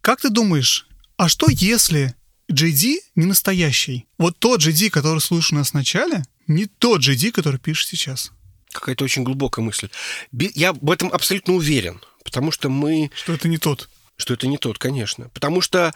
[0.00, 2.14] Как ты думаешь, а что если
[2.50, 4.06] JD не настоящий?
[4.18, 8.32] Вот тот JD, который слушал нас в начале, не тот JD, который пишет сейчас.
[8.72, 9.88] Какая-то очень глубокая мысль.
[10.32, 13.10] Я в этом абсолютно уверен, потому что мы...
[13.14, 13.88] Что это не тот.
[14.16, 15.28] Что это не тот, конечно.
[15.30, 15.92] Потому что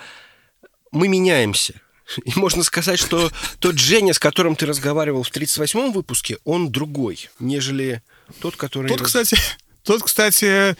[0.90, 1.80] мы меняемся.
[2.24, 7.30] И можно сказать, что тот Женя, с которым ты разговаривал в 38-м выпуске, он другой,
[7.38, 8.02] нежели
[8.40, 8.88] тот, который...
[8.88, 9.38] Тот, кстати,
[9.82, 10.76] тот, кстати,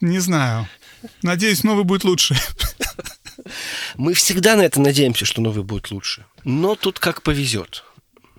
[0.00, 0.68] не знаю.
[1.22, 2.36] Надеюсь, новый будет лучше.
[3.96, 6.24] Мы всегда на это надеемся, что новый будет лучше.
[6.44, 7.84] Но тут как повезет.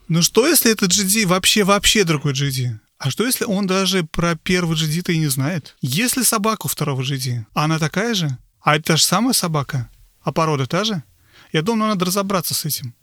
[0.07, 2.79] Ну что, если этот GD вообще-вообще другой GD?
[2.97, 5.75] А что, если он даже про первый GD-то и не знает?
[5.81, 8.37] Если собака у второго GD, она такая же?
[8.61, 9.89] А это та же самая собака?
[10.21, 11.03] А порода та же?
[11.51, 12.93] Я думаю, надо разобраться с этим.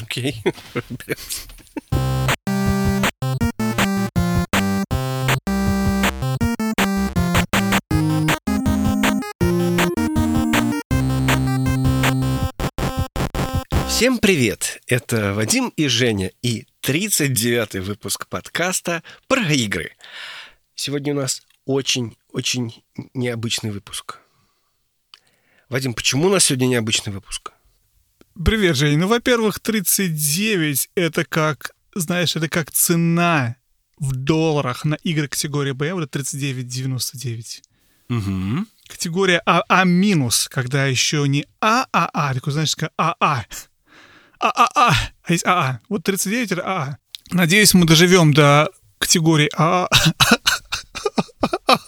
[0.00, 0.42] Окей.
[13.96, 14.82] Всем привет!
[14.88, 19.92] Это Вадим и Женя и 39-й выпуск подкаста про игры.
[20.74, 24.18] Сегодня у нас очень-очень необычный выпуск.
[25.70, 27.52] Вадим, почему у нас сегодня необычный выпуск?
[28.34, 28.98] Привет, Жень.
[28.98, 33.56] Ну, во-первых, 39— это как, знаешь, это как цена
[33.98, 37.62] в долларах на игры категории Б, вот это 39,99.
[38.10, 38.66] Угу.
[38.88, 43.46] Категория АА минус, когда еще не ААА, такой, знаешь, как АА.
[44.40, 45.80] ААА, а АА.
[45.88, 46.98] Вот 39 это АА.
[47.30, 49.88] Надеюсь, мы доживем до категории АА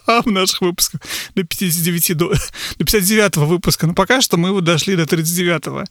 [0.25, 1.01] в наших выпусках
[1.35, 3.87] до 59 до, до 59 выпуска.
[3.87, 5.85] Но пока что мы вот дошли до 39-го.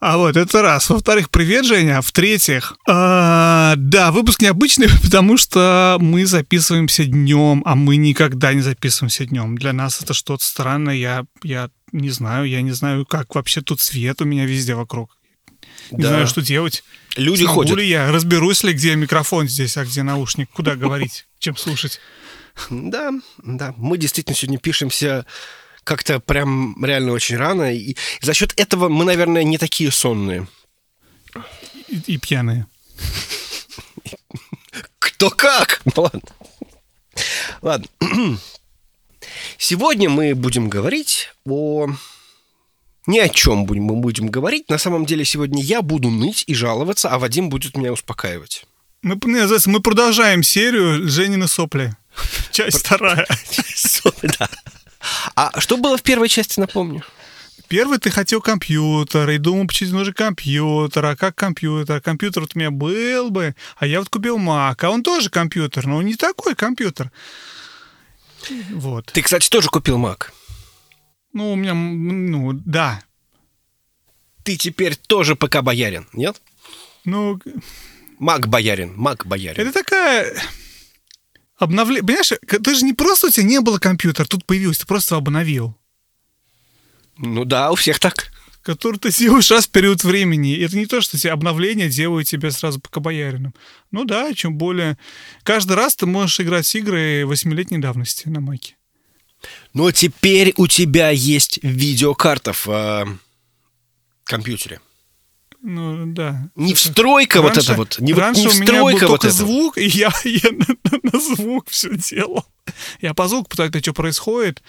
[0.00, 0.88] А вот это раз.
[0.88, 2.00] Во-вторых, привет, Женя.
[2.00, 9.26] В-третьих, а, да, выпуск необычный, потому что мы записываемся днем, а мы никогда не записываемся
[9.26, 9.58] днем.
[9.58, 10.94] Для нас это что-то странное.
[10.94, 15.16] Я, я не знаю, я не знаю, как вообще тут свет у меня везде вокруг.
[15.90, 16.08] Не Да.
[16.08, 16.84] знаю, что делать.
[17.16, 17.78] Люди Смогу ходят.
[17.78, 18.10] ли я?
[18.12, 20.48] Разберусь ли, где микрофон здесь, а где наушник?
[20.50, 22.00] Куда говорить, чем слушать?
[22.70, 23.10] Да,
[23.42, 23.74] да.
[23.76, 25.26] Мы действительно сегодня пишемся
[25.84, 27.74] как-то прям реально очень рано.
[27.74, 30.46] И за счет этого мы, наверное, не такие сонные.
[31.88, 32.66] И, и пьяные.
[34.98, 35.80] Кто как?
[35.96, 36.20] Ну, Ладно.
[37.62, 37.86] Ладно.
[39.58, 41.88] Сегодня мы будем говорить о...
[43.10, 44.68] Ни о чем мы будем говорить.
[44.68, 48.66] На самом деле сегодня я буду ныть и жаловаться, а Вадим будет меня успокаивать.
[49.02, 51.92] Мы, называется, мы продолжаем серию Женины сопли.
[52.52, 53.26] Часть вторая.
[54.38, 54.48] Да.
[55.34, 57.02] А что было в первой части, напомню?
[57.66, 62.00] Первый ты хотел компьютер, и думал, почему нужен компьютер, а как компьютер?
[62.00, 65.86] Компьютер вот у меня был бы, а я вот купил Mac, а он тоже компьютер,
[65.86, 67.10] но он не такой компьютер.
[68.70, 69.06] Вот.
[69.06, 70.26] Ты, кстати, тоже купил Mac.
[71.32, 73.02] Ну, у меня, ну, да.
[74.42, 76.40] Ты теперь тоже ПК-боярин, нет?
[77.04, 77.38] Ну,
[78.18, 79.60] Мак-боярин, Мак-боярин.
[79.60, 80.34] это такая...
[81.58, 82.02] Обновление...
[82.02, 85.76] Понимаешь, ты же не просто у тебя не было компьютера, тут появился, ты просто обновил.
[87.18, 88.32] Ну да, у всех так.
[88.62, 90.56] который ты делаешь раз в период времени.
[90.58, 93.54] Это не то, что тебе обновления делают тебя сразу пока боярином.
[93.90, 94.98] Ну да, чем более...
[95.42, 98.76] Каждый раз ты можешь играть игры восьмилетней давности на маке.
[99.72, 103.06] Но теперь у тебя есть видеокарта в э,
[104.24, 104.80] компьютере.
[105.62, 106.48] Ну да.
[106.56, 109.08] Не встройка вот Раньше- это вот, не, вот- раньше не у меня был встройка вот
[109.08, 109.36] только это.
[109.36, 112.46] звук, и я, я на, на звук все делал.
[113.00, 114.62] Я по звуку пытаюсь, что происходит.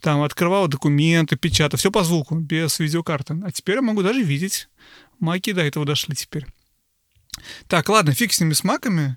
[0.00, 1.78] Там открывал документы, печатал.
[1.78, 3.36] Все по звуку, без видеокарты.
[3.44, 4.68] А теперь я могу даже видеть.
[5.18, 6.46] Маки до этого дошли теперь.
[7.66, 9.16] Так, ладно, фиг с ними с маками.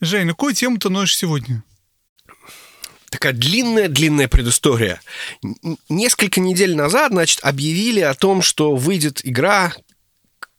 [0.00, 1.62] Жень, ну какую тему ты носишь сегодня?
[3.10, 5.00] Такая длинная-длинная предыстория.
[5.88, 9.74] Несколько недель назад, значит, объявили о том, что выйдет игра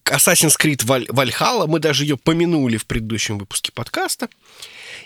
[0.05, 1.67] Assassin's Creed Valh- Valhalla.
[1.67, 4.29] Мы даже ее помянули в предыдущем выпуске подкаста.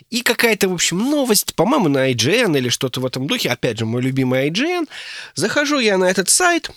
[0.10, 3.50] И какая-то, в общем, новость, по-моему, на IGN или что-то в этом духе.
[3.50, 4.88] Опять же, мой любимый IGN.
[5.36, 6.72] Захожу я на этот сайт,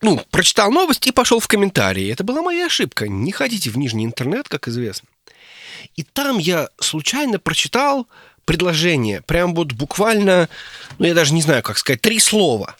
[0.00, 2.12] ну, прочитал новость и пошел в комментарии.
[2.12, 3.08] Это была моя ошибка.
[3.08, 5.08] Не ходите в нижний интернет, как известно.
[5.96, 8.06] И там я случайно прочитал
[8.48, 9.20] предложение.
[9.22, 10.48] Прям вот буквально,
[10.98, 12.74] ну, я даже не знаю, как сказать, три слова.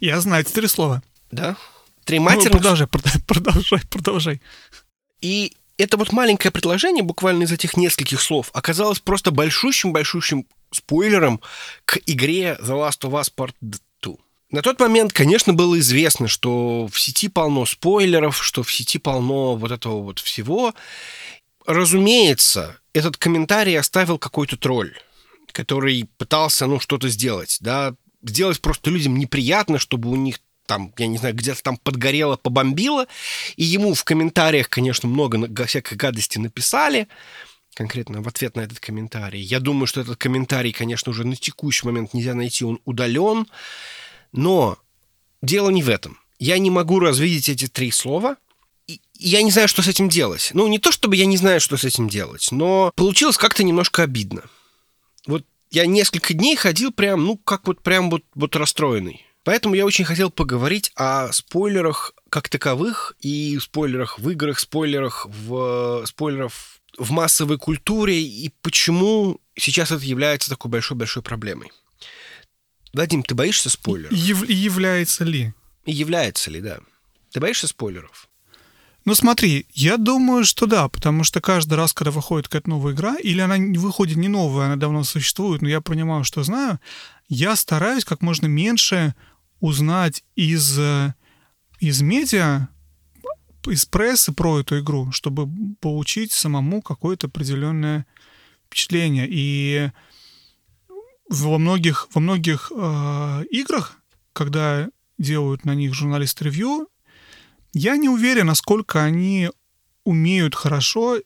[0.00, 1.02] Я знаю эти три слова.
[1.30, 1.56] Да?
[2.04, 4.40] Три Ну, матерных продолжай, прода- продолжай, продолжай.
[5.20, 11.40] И это вот маленькое предложение, буквально из этих нескольких слов, оказалось просто большущим-большущим спойлером
[11.84, 14.14] к игре The Last of Us Part 2.
[14.50, 19.56] На тот момент, конечно, было известно, что в сети полно спойлеров, что в сети полно
[19.56, 20.74] вот этого вот всего.
[21.66, 24.96] Разумеется, этот комментарий оставил какой-то тролль,
[25.52, 31.08] который пытался, ну, что-то сделать, да, сделать просто людям неприятно, чтобы у них там, я
[31.08, 33.06] не знаю, где-то там подгорело, побомбило,
[33.56, 37.08] и ему в комментариях, конечно, много всякой гадости написали,
[37.74, 39.40] конкретно в ответ на этот комментарий.
[39.40, 43.48] Я думаю, что этот комментарий, конечно, уже на текущий момент нельзя найти, он удален,
[44.30, 44.78] но
[45.42, 46.18] дело не в этом.
[46.38, 48.36] Я не могу развидеть эти три слова,
[49.14, 50.50] я не знаю, что с этим делать.
[50.54, 54.02] Ну, не то, чтобы я не знаю, что с этим делать, но получилось как-то немножко
[54.02, 54.42] обидно.
[55.26, 59.26] Вот я несколько дней ходил прям, ну, как вот прям вот, вот расстроенный.
[59.44, 66.04] Поэтому я очень хотел поговорить о спойлерах как таковых и спойлерах в играх, спойлерах в
[66.06, 71.72] спойлеров в массовой культуре и почему сейчас это является такой большой-большой проблемой.
[72.92, 74.12] Вадим, ты боишься спойлеров?
[74.12, 75.54] Яв- является ли?
[75.86, 76.80] И является ли, да.
[77.32, 78.28] Ты боишься спойлеров?
[79.04, 83.16] Ну смотри, я думаю, что да, потому что каждый раз, когда выходит какая-то новая игра,
[83.16, 86.80] или она выходит не новая, она давно существует, но я понимаю, что знаю,
[87.28, 89.14] я стараюсь как можно меньше
[89.60, 91.14] узнать из, э,
[91.78, 92.68] из медиа,
[93.66, 95.48] из прессы про эту игру, чтобы
[95.80, 98.06] получить самому какое-то определенное
[98.66, 99.26] впечатление.
[99.30, 99.90] И
[101.28, 103.96] во многих, во многих э, играх,
[104.32, 104.88] когда
[105.18, 106.88] делают на них журналисты ревью,
[107.72, 109.50] я не уверен, насколько они
[110.04, 111.18] умеют хорошо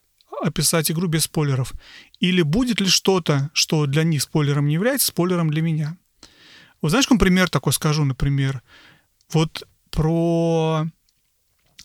[0.42, 1.72] описать игру без спойлеров.
[2.20, 5.96] Или будет ли что-то, что для них спойлером не является, спойлером для меня.
[6.82, 8.62] Вот знаешь, какой пример такой скажу, например?
[9.32, 10.86] Вот про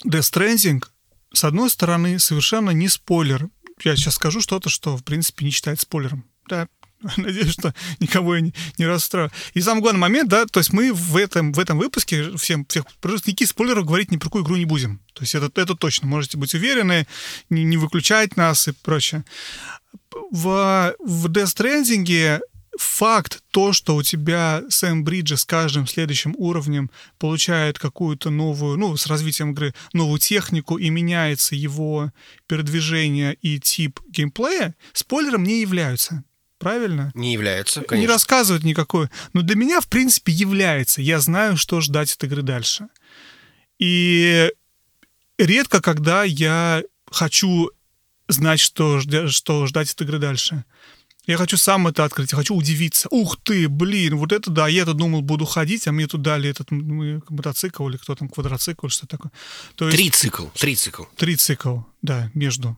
[0.05, 0.83] Death Stranding,
[1.31, 3.49] с одной стороны, совершенно не спойлер.
[3.83, 6.25] Я сейчас скажу что-то, что, в принципе, не считает спойлером.
[6.49, 6.67] Да,
[7.17, 9.31] Надеюсь, что никого я не, не расстрою.
[9.53, 12.85] И самый главный момент, да, то есть мы в этом, в этом выпуске всем, всех,
[12.99, 14.99] просто никаких спойлеров говорить ни про какую игру не будем.
[15.13, 17.07] То есть это, это точно, можете быть уверены,
[17.49, 19.23] не, не выключать нас и прочее.
[20.31, 22.41] В, в Death Stranding
[22.77, 28.95] факт то, что у тебя Сэм Бриджи с каждым следующим уровнем получает какую-то новую, ну,
[28.95, 32.11] с развитием игры, новую технику и меняется его
[32.47, 36.23] передвижение и тип геймплея, спойлером не являются.
[36.59, 37.11] Правильно?
[37.15, 38.01] Не является, конечно.
[38.01, 39.07] Не рассказывает никакой.
[39.33, 41.01] Но для меня, в принципе, является.
[41.01, 42.87] Я знаю, что ждать от игры дальше.
[43.79, 44.51] И
[45.37, 47.71] редко, когда я хочу
[48.27, 50.65] знать, что, что ждать от игры дальше.
[51.25, 53.07] Я хочу сам это открыть, я хочу удивиться.
[53.11, 56.71] Ух ты, блин, вот это да, я-то думал, буду ходить, а мне тут дали этот
[56.71, 59.31] мотоцикл или кто там, квадроцикл, что такое.
[59.75, 61.03] То есть, трицикл, трицикл.
[61.15, 62.77] Трицикл, да, между.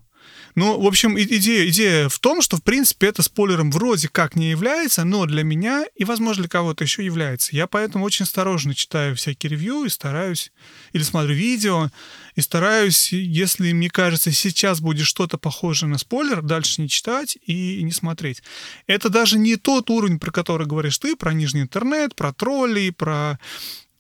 [0.56, 4.50] Ну, в общем, идея, идея в том, что, в принципе, это спойлером вроде как не
[4.50, 7.56] является, но для меня и, возможно, для кого-то еще является.
[7.56, 10.52] Я поэтому очень осторожно читаю всякие ревью и стараюсь,
[10.94, 11.90] или смотрю видео,
[12.36, 17.82] и стараюсь, если мне кажется, сейчас будет что-то похожее на спойлер, дальше не читать и
[17.84, 18.44] не смотреть.
[18.88, 23.40] Это даже не тот уровень, про который говоришь ты, про нижний интернет, про троллей, про,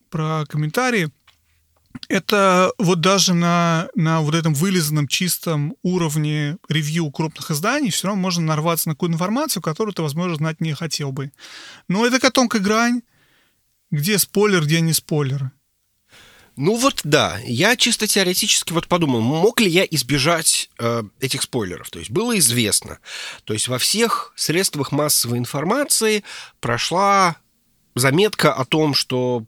[0.09, 1.09] про комментарии
[2.07, 8.21] это вот даже на, на вот этом вылизанном чистом уровне ревью крупных изданий все равно
[8.21, 11.31] можно нарваться на какую-то информацию, которую ты, возможно, знать не хотел бы.
[11.87, 13.01] Но это как тонкая грань,
[13.91, 15.51] где спойлер, где не спойлер.
[16.57, 21.89] Ну вот да, я чисто теоретически вот подумал, мог ли я избежать э, этих спойлеров.
[21.89, 22.99] То есть было известно,
[23.45, 26.23] то есть во всех средствах массовой информации
[26.59, 27.37] прошла
[27.95, 29.45] заметка о том, что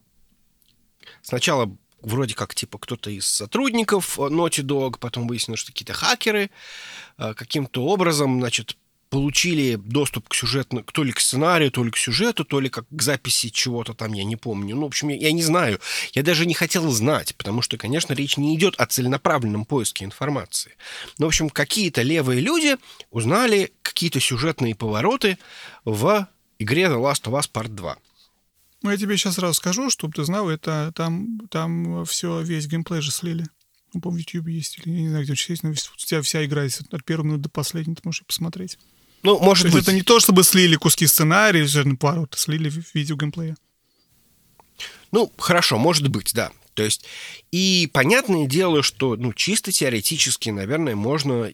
[1.22, 6.51] сначала вроде как, типа, кто-то из сотрудников Naughty Dog, потом выяснилось, что какие-то хакеры
[7.17, 8.77] э, каким-то образом, значит,
[9.13, 12.86] получили доступ к сюжету, то ли к сценарию, то ли к сюжету, то ли как
[12.89, 14.75] к записи чего-то там, я не помню.
[14.75, 15.79] Ну, в общем, я, я не знаю.
[16.13, 20.74] Я даже не хотел знать, потому что, конечно, речь не идет о целенаправленном поиске информации.
[21.19, 22.77] Но, в общем, какие-то левые люди
[23.12, 25.38] узнали какие-то сюжетные повороты
[25.86, 27.98] в игре The Last of Us Part 2.
[28.84, 33.02] Ну, я тебе сейчас сразу скажу, чтобы ты знал, это там, там все, весь геймплей
[33.02, 33.46] же слили.
[33.94, 36.22] Ну, по в YouTube есть, или я не знаю, где он есть, но у тебя
[36.22, 38.78] вся игра есть от первой минуты до последней, ты можешь посмотреть.
[39.24, 39.84] Ну, может то быть.
[39.84, 43.56] Это не то, чтобы слили куски сценария, пару, это слили видео геймплея.
[45.12, 46.52] Ну, хорошо, может быть, да.
[46.74, 47.06] То есть,
[47.52, 51.50] и понятное дело, что, ну, чисто теоретически, наверное, можно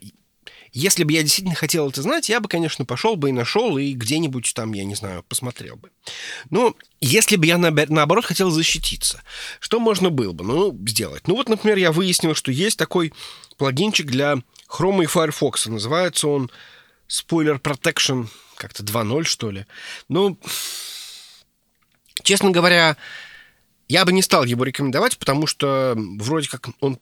[0.72, 3.94] если бы я действительно хотел это знать, я бы, конечно, пошел бы и нашел, и
[3.94, 5.92] где-нибудь там, я не знаю, посмотрел бы.
[6.50, 9.24] Но если бы я, наоборот, хотел защититься,
[9.60, 11.28] что можно было бы ну, сделать?
[11.28, 13.14] Ну вот, например, я выяснил, что есть такой
[13.58, 14.38] плагинчик для
[14.70, 15.68] Chrome и Firefox.
[15.68, 16.52] Называется он
[17.08, 19.66] Spoiler Protection как-то 2.0, что ли.
[20.08, 20.38] Ну,
[22.24, 22.98] честно говоря,
[23.88, 27.00] я бы не стал его рекомендовать, потому что вроде как он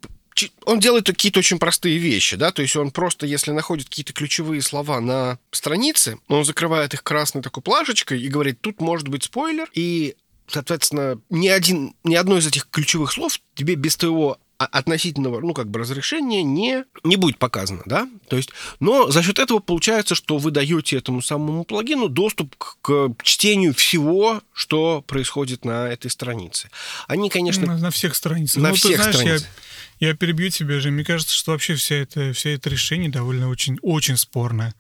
[0.65, 4.62] он делает какие-то очень простые вещи, да, то есть он просто, если находит какие-то ключевые
[4.62, 9.70] слова на странице, он закрывает их красной такой плашечкой и говорит, тут может быть спойлер,
[9.74, 10.15] и
[10.48, 15.70] соответственно, ни, один, ни одно из этих ключевых слов тебе без твоего относительного, ну, как
[15.70, 18.10] бы разрешения не, не будет показано, да?
[18.27, 22.75] То есть, но за счет этого получается, что вы даете этому самому плагину доступ к,
[22.82, 26.70] к чтению всего, что происходит на этой странице.
[27.08, 27.67] Они, конечно...
[27.67, 28.63] На, на всех страницах.
[28.63, 29.48] На ну, всех знаешь, страницах.
[29.48, 29.67] Я,
[30.00, 30.92] я перебью тебя же.
[30.92, 34.74] Мне кажется, что вообще вся это, вся это решение довольно очень, очень спорное.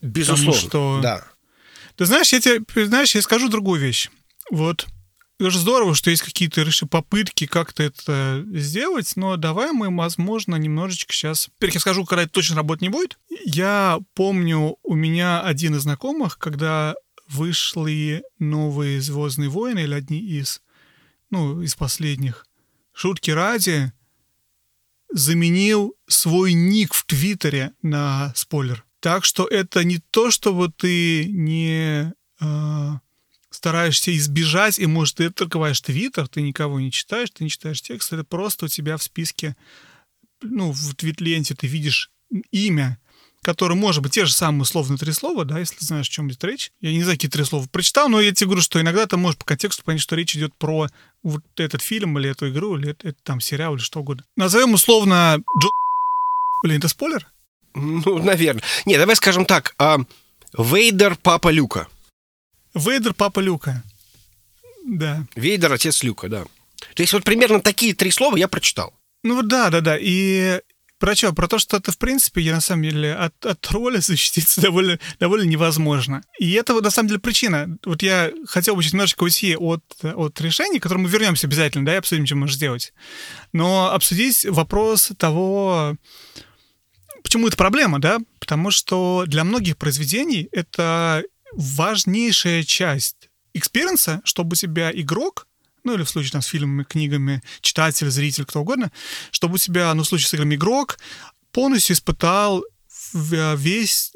[0.00, 1.00] Безусловно, Потому что...
[1.02, 1.24] да.
[1.96, 4.08] Ты знаешь, я тебе, знаешь, я скажу другую вещь.
[4.50, 4.86] Вот
[5.42, 11.12] это же здорово, что есть какие-то попытки как-то это сделать, но давай мы, возможно, немножечко
[11.12, 11.48] сейчас...
[11.58, 13.18] Теперь я скажу, когда это точно работать не будет.
[13.44, 16.94] Я помню, у меня один из знакомых, когда
[17.28, 20.62] вышли новые «Звездные войны» или одни из,
[21.30, 22.46] ну, из последних,
[22.92, 23.92] шутки ради,
[25.12, 28.84] заменил свой ник в Твиттере на спойлер.
[29.00, 32.12] Так что это не то, чтобы ты не...
[32.40, 32.98] Э,
[33.50, 38.12] стараешься избежать, и, может, ты открываешь Твиттер, ты никого не читаешь, ты не читаешь текст,
[38.12, 39.56] это просто у тебя в списке,
[40.40, 42.10] ну, в твит-ленте ты видишь
[42.50, 42.98] имя,
[43.42, 46.44] которое может быть те же самые условно три слова, да, если знаешь, о чем идет
[46.44, 46.70] речь.
[46.80, 49.38] Я не знаю, какие три слова прочитал, но я тебе говорю, что иногда ты можешь
[49.38, 50.88] по контексту понять, что речь идет про
[51.22, 54.24] вот этот фильм или эту игру, или это, это там сериал, или что угодно.
[54.36, 55.68] Назовем условно Джо...
[56.62, 57.26] Блин, это спойлер?
[57.74, 58.62] Ну, наверное.
[58.84, 59.74] Не, давай скажем так.
[59.78, 59.98] А,
[60.56, 61.88] Вейдер папа Люка.
[62.74, 63.82] Вейдер папа Люка.
[64.84, 65.26] Да.
[65.34, 66.44] Вейдер отец Люка, да.
[66.94, 68.92] То есть вот примерно такие три слова я прочитал.
[69.22, 69.96] Ну да, да, да.
[69.98, 70.60] И
[71.02, 71.32] про что?
[71.32, 75.00] Про то, что это, в принципе, я на самом деле от, от тролля защититься довольно,
[75.18, 76.22] довольно невозможно.
[76.38, 77.76] И это, на самом деле, причина.
[77.84, 81.84] Вот я хотел бы чуть немножечко уйти от, от решений, к которым мы вернемся обязательно,
[81.84, 82.92] да, и обсудим, что можешь сделать.
[83.52, 85.96] Но обсудить вопрос того,
[87.24, 88.20] почему это проблема, да?
[88.38, 95.48] Потому что для многих произведений это важнейшая часть experience а, чтобы тебя игрок,
[95.84, 98.92] ну или в случае там, с фильмами, книгами, читатель, зритель, кто угодно,
[99.30, 100.98] чтобы у тебя, ну в случае с играми игрок,
[101.52, 102.64] полностью испытал
[103.12, 104.12] весь,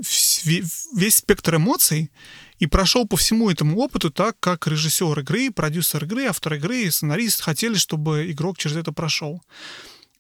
[0.95, 2.11] весь спектр эмоций
[2.59, 6.91] и прошел по всему этому опыту так, как режиссер игры, продюсер игры, автор игры и
[6.91, 9.43] сценарист хотели, чтобы игрок через это прошел.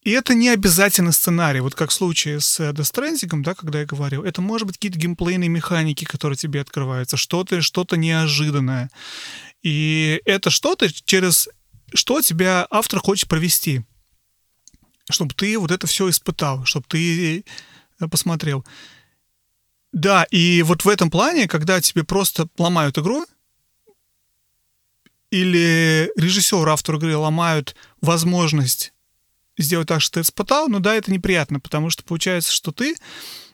[0.02, 1.58] И это не обязательно сценарий.
[1.58, 5.00] Вот как в случае с Death Stranding, да, когда я говорил, это может быть какие-то
[5.00, 8.88] геймплейные механики, которые тебе открываются, что-то что неожиданное.
[9.66, 11.48] И это что-то через
[11.92, 13.82] что тебя автор хочет провести,
[15.10, 17.44] чтобы ты вот это все испытал, чтобы ты
[17.98, 18.64] э, посмотрел.
[19.90, 23.26] Да, и вот в этом плане, когда тебе просто ломают игру,
[25.32, 28.92] или режиссер, автор игры ломают возможность
[29.58, 32.94] сделать так, что ты испытал, ну да, это неприятно, потому что получается, что ты,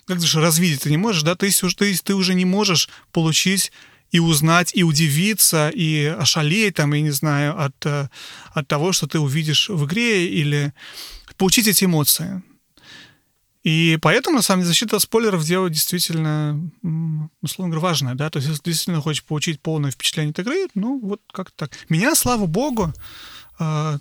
[0.04, 3.72] как же развидеть ты не можешь, да, ты, ты, ты уже не можешь получить
[4.12, 8.08] и узнать, и удивиться, и ошалеть, там, я не знаю, от, э,
[8.52, 10.72] от того, что ты увидишь в игре, или
[11.36, 12.42] получить эти эмоции.
[13.64, 16.60] И поэтому, на самом деле, защита спойлеров делает действительно,
[17.40, 21.00] условно говоря, важная, да, то есть если действительно хочешь получить полное впечатление от игры, ну,
[21.00, 21.70] вот как так.
[21.88, 22.92] Меня, слава богу,
[23.60, 23.98] э,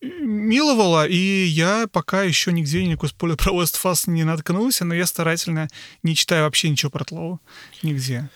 [0.00, 5.06] миловала, и я пока еще нигде никакой спойлер про West Fast не наткнулся, но я
[5.06, 5.68] старательно
[6.02, 7.40] не читаю вообще ничего про TLOU.
[7.82, 8.28] Нигде.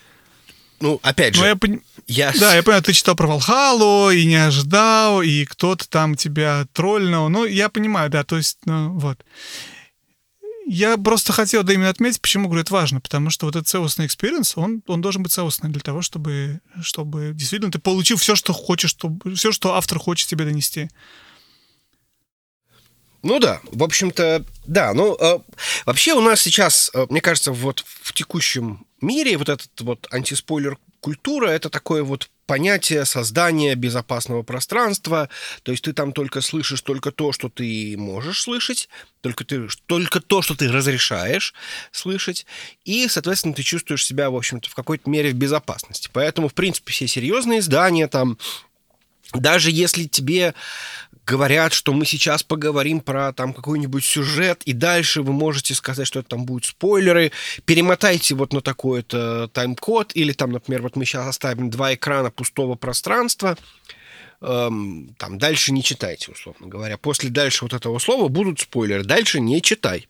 [0.80, 1.80] Ну, опять же, я, пон...
[2.06, 2.32] я...
[2.38, 7.28] Да, я понимаю, ты читал про Валхалу и не ожидал, и кто-то там тебя тролльнул.
[7.28, 9.24] Ну, я понимаю, да, то есть, ну, вот.
[10.68, 14.06] Я просто хотел да именно отметить, почему, говорю, это важно, потому что вот этот целостный
[14.06, 18.52] experience, он, он должен быть целостный для того, чтобы, чтобы действительно ты получил все, что
[18.52, 20.90] хочешь, чтобы, все, что автор хочет тебе донести.
[23.26, 24.94] Ну да, в общем-то, да.
[24.94, 25.40] Ну, э,
[25.84, 30.78] вообще у нас сейчас, э, мне кажется, вот в текущем мире вот этот вот антиспойлер
[31.00, 35.28] культура это такое вот понятие создания безопасного пространства.
[35.64, 38.88] То есть ты там только слышишь только то, что ты можешь слышать,
[39.22, 41.52] только, ты, только то, что ты разрешаешь
[41.90, 42.46] слышать,
[42.84, 46.08] и, соответственно, ты чувствуешь себя, в общем-то, в какой-то мере в безопасности.
[46.12, 48.38] Поэтому, в принципе, все серьезные издания там
[49.34, 50.54] даже если тебе
[51.26, 56.20] говорят, что мы сейчас поговорим про там какой-нибудь сюжет, и дальше вы можете сказать, что
[56.20, 57.32] это там будут спойлеры,
[57.64, 62.76] перемотайте вот на такой-то тайм-код, или там, например, вот мы сейчас оставим два экрана пустого
[62.76, 63.58] пространства,
[64.40, 66.96] эм, там дальше не читайте, условно говоря.
[66.96, 70.06] После дальше вот этого слова будут спойлеры, дальше не читай.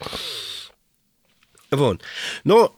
[1.70, 2.02] Вот.
[2.44, 2.76] Но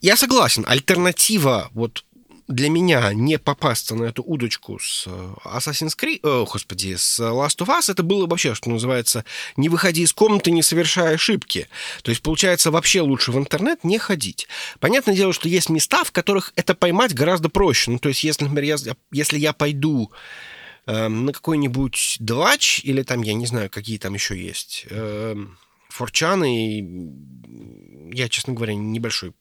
[0.00, 2.04] я согласен, альтернатива вот
[2.48, 7.58] для меня не попасться на эту удочку с э, Assassin's Creed, о, господи, с Last
[7.58, 9.24] of Us, это было вообще, что называется,
[9.56, 11.68] не выходи из комнаты, не совершая ошибки.
[12.02, 14.48] То есть, получается, вообще лучше в интернет не ходить.
[14.80, 17.90] Понятное дело, что есть места, в которых это поймать гораздо проще.
[17.90, 20.10] Ну, то есть, если, например, я, если я пойду
[20.86, 25.36] э, на какой-нибудь двач, или там, я не знаю, какие там еще есть, э,
[25.90, 27.12] форчаны,
[28.12, 29.34] я, честно говоря, небольшой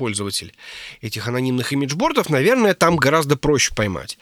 [0.00, 0.54] пользователь
[1.02, 4.16] этих анонимных имиджбордов, наверное, там гораздо проще поймать.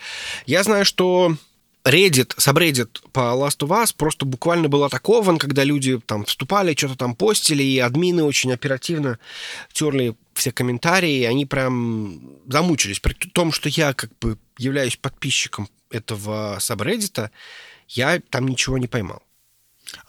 [0.45, 1.37] Я знаю, что
[1.85, 6.97] Reddit, сабреддит по Last of Us просто буквально был атакован, когда люди там вступали, что-то
[6.97, 9.21] там постили, и админы очень оперативно
[9.73, 12.99] терли все комментарии, и они прям замучились.
[12.99, 17.31] При том, что я как бы являюсь подписчиком этого сабреддита,
[17.87, 19.23] я там ничего не поймал.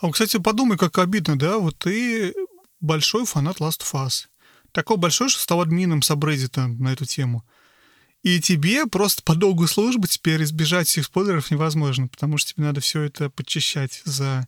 [0.01, 1.59] А, кстати, подумай, как обидно, да?
[1.59, 2.33] Вот ты
[2.81, 4.25] большой фанат Last of Us
[4.71, 7.43] такой большой, что стал админом сабреддита на эту тему.
[8.21, 12.81] И тебе просто по долгу службы теперь избежать всех спойлеров невозможно, потому что тебе надо
[12.81, 14.47] все это подчищать за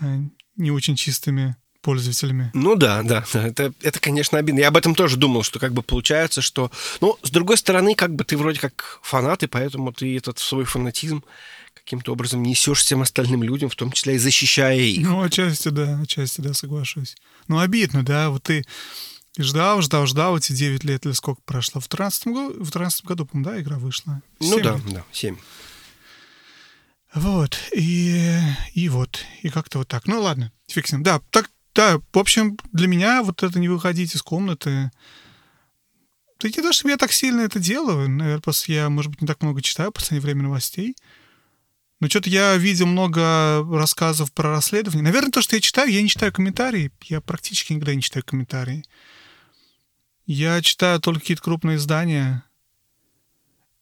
[0.00, 0.18] э,
[0.56, 2.50] не очень чистыми пользователями.
[2.54, 4.58] Ну да, да, это, это, конечно, обидно.
[4.58, 6.72] Я об этом тоже думал, что как бы получается, что...
[7.00, 10.64] Ну, с другой стороны, как бы ты вроде как фанат, и поэтому ты этот свой
[10.64, 11.22] фанатизм
[11.74, 15.06] каким-то образом несешь всем остальным людям, в том числе и защищая их.
[15.06, 17.16] Ну, отчасти да, отчасти да, соглашусь.
[17.46, 18.66] Ну, обидно, да, вот ты
[19.38, 21.80] и ждал, ждал, ждал эти 9 лет или сколько прошло.
[21.80, 24.20] В 13 году, в 13 году, по-моему, да, игра вышла?
[24.40, 24.92] Ну да, лет.
[24.92, 25.36] да, 7.
[27.14, 28.36] Вот, и,
[28.74, 30.06] и вот, и как-то вот так.
[30.08, 31.02] Ну ладно, ним.
[31.04, 34.90] Да, так, да, в общем, для меня вот это не выходить из комнаты,
[36.40, 39.26] да не то, что я так сильно это делаю, наверное, просто я, может быть, не
[39.28, 40.96] так много читаю в последнее время новостей.
[42.00, 45.02] Но что-то я видел много рассказов про расследование.
[45.02, 46.92] Наверное, то, что я читаю, я не читаю комментарии.
[47.04, 48.84] Я практически никогда не читаю комментарии.
[50.28, 52.44] Я читаю только какие-то крупные издания.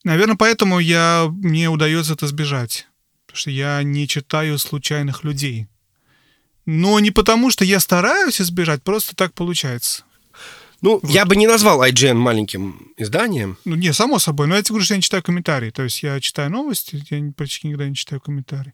[0.04, 2.86] Наверное, поэтому я, мне удается это сбежать.
[3.26, 5.66] Потому что я не читаю случайных людей.
[6.64, 10.04] Но не потому, что я стараюсь избежать, просто так получается.
[10.82, 11.10] Ну, вот.
[11.10, 13.58] я бы не назвал IGN маленьким изданием.
[13.64, 14.46] Ну, не, само собой.
[14.46, 15.70] Но я тебе говорю, что я не читаю комментарии.
[15.70, 18.72] То есть я читаю новости, я практически никогда не читаю комментарии.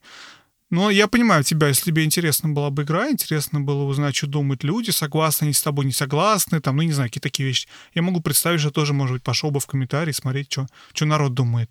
[0.72, 4.64] Но я понимаю тебя, если тебе интересна была бы игра, интересно было узнать, что думают
[4.64, 7.68] люди, согласны они с тобой, не согласны, там, ну, не знаю, какие такие вещи.
[7.92, 11.34] Я могу представить, что тоже, может быть, пошел бы в комментарии, смотреть, что, что народ
[11.34, 11.70] думает.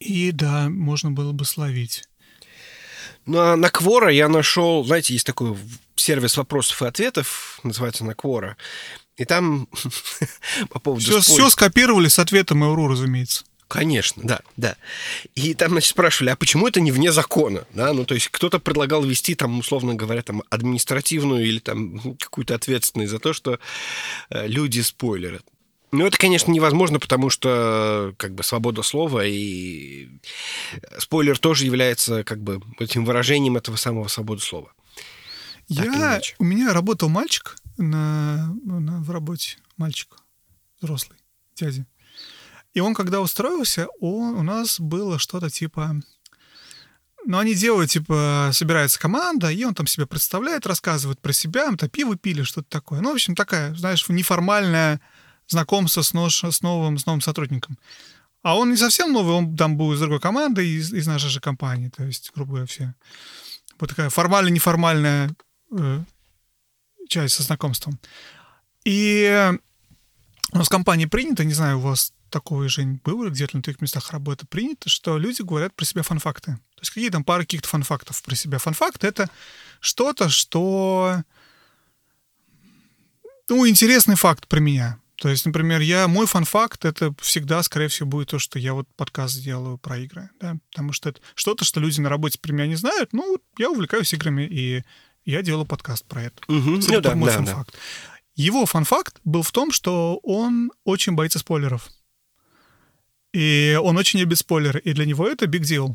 [0.00, 2.04] И да, можно было бы словить.
[3.24, 5.56] Ну, а на Квора я нашел, знаете, есть такой
[5.94, 8.58] сервис вопросов и ответов, называется на Квора.
[9.16, 9.66] И там
[10.68, 11.02] по поводу...
[11.02, 13.46] Все, все скопировали с ответом Mail.ru, разумеется.
[13.68, 14.76] Конечно, да, да.
[15.34, 17.66] И там, значит, спрашивали, а почему это не вне закона?
[17.74, 17.92] Да?
[17.92, 23.10] Ну, то есть кто-то предлагал вести, там, условно говоря, там, административную или там какую-то ответственность
[23.10, 23.58] за то, что
[24.30, 25.44] э, люди спойлерят.
[25.90, 30.08] Ну, это, конечно, невозможно, потому что как бы свобода слова и
[30.98, 34.72] спойлер тоже является как бы этим выражением этого самого свободы слова.
[35.68, 40.16] Я, у меня работал мальчик на, на, в работе, мальчик
[40.80, 41.18] взрослый,
[41.56, 41.86] дядя.
[42.76, 45.96] И он, когда устроился, он, у нас было что-то типа...
[47.24, 51.88] Ну, они делают, типа, собирается команда, и он там себя представляет, рассказывает про себя, там
[51.88, 53.00] пиво пили, что-то такое.
[53.00, 55.00] Ну, в общем, такая, знаешь, неформальное
[55.48, 57.78] знакомство с, нож, с, новым, с новым сотрудником.
[58.42, 61.40] А он не совсем новый, он там был из другой команды, из, из нашей же
[61.40, 62.94] компании, то есть, грубо говоря, все.
[63.80, 65.34] Вот такая формально-неформальная
[65.72, 66.04] э,
[67.08, 67.98] часть со знакомством.
[68.84, 69.50] И
[70.52, 73.80] у нас в компании принято, не знаю, у вас такое, Жень, было где-то на таких
[73.80, 76.52] местах работы принято, что люди говорят про себя фанфакты.
[76.74, 78.58] То есть какие там пары каких-то фанфактов про себя.
[78.58, 79.30] Фанфакт— это
[79.80, 81.22] что-то, что...
[83.48, 84.98] Ну, интересный факт про меня.
[85.16, 88.86] То есть, например, я, мой фан-факт— это всегда, скорее всего, будет то, что я вот
[88.96, 92.66] подкаст делаю про игры, да, потому что это что-то, что люди на работе про меня
[92.66, 94.84] не знают, ну, я увлекаюсь играми, и
[95.24, 96.42] я делаю подкаст про это.
[96.48, 96.78] Угу.
[96.80, 97.72] Это ну, да, мой да, фан-факт.
[97.72, 97.78] Да.
[98.34, 101.88] Его фан-факт был в том, что он очень боится спойлеров.
[103.36, 105.94] И он очень любит спойлеры, и для него это big deal.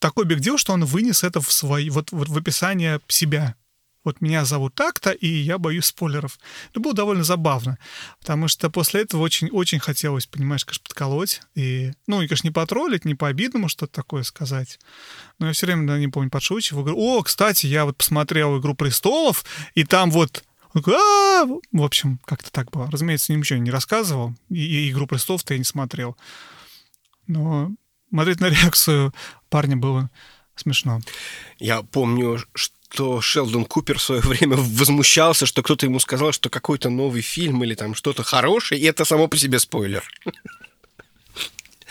[0.00, 3.54] Такой big deal, что он вынес это в свой, вот, вот в описание себя
[4.02, 6.40] вот меня зовут так-то, и я боюсь спойлеров.
[6.70, 7.78] Это было довольно забавно,
[8.18, 11.42] потому что после этого очень-очень хотелось, понимаешь, конечно, подколоть.
[11.54, 14.80] И, ну, и, конечно, не потроллить, не по-обидному что-то такое сказать.
[15.38, 16.82] Но я все время, да, не помню, подшучиваю.
[16.82, 19.44] Говорю, о, кстати, я вот посмотрел «Игру престолов»,
[19.76, 20.42] и там вот
[20.74, 22.90] В общем, как-то так было.
[22.90, 24.34] Разумеется, ничего не рассказывал.
[24.50, 26.16] И, «Игру престолов»-то я не смотрел.
[27.26, 27.70] Но
[28.10, 29.14] смотреть на реакцию
[29.48, 30.10] парня было
[30.56, 31.00] смешно.
[31.58, 36.90] Я помню, что Шелдон Купер в свое время возмущался, что кто-то ему сказал, что какой-то
[36.90, 40.04] новый фильм или там что-то хорошее, и это само по себе спойлер.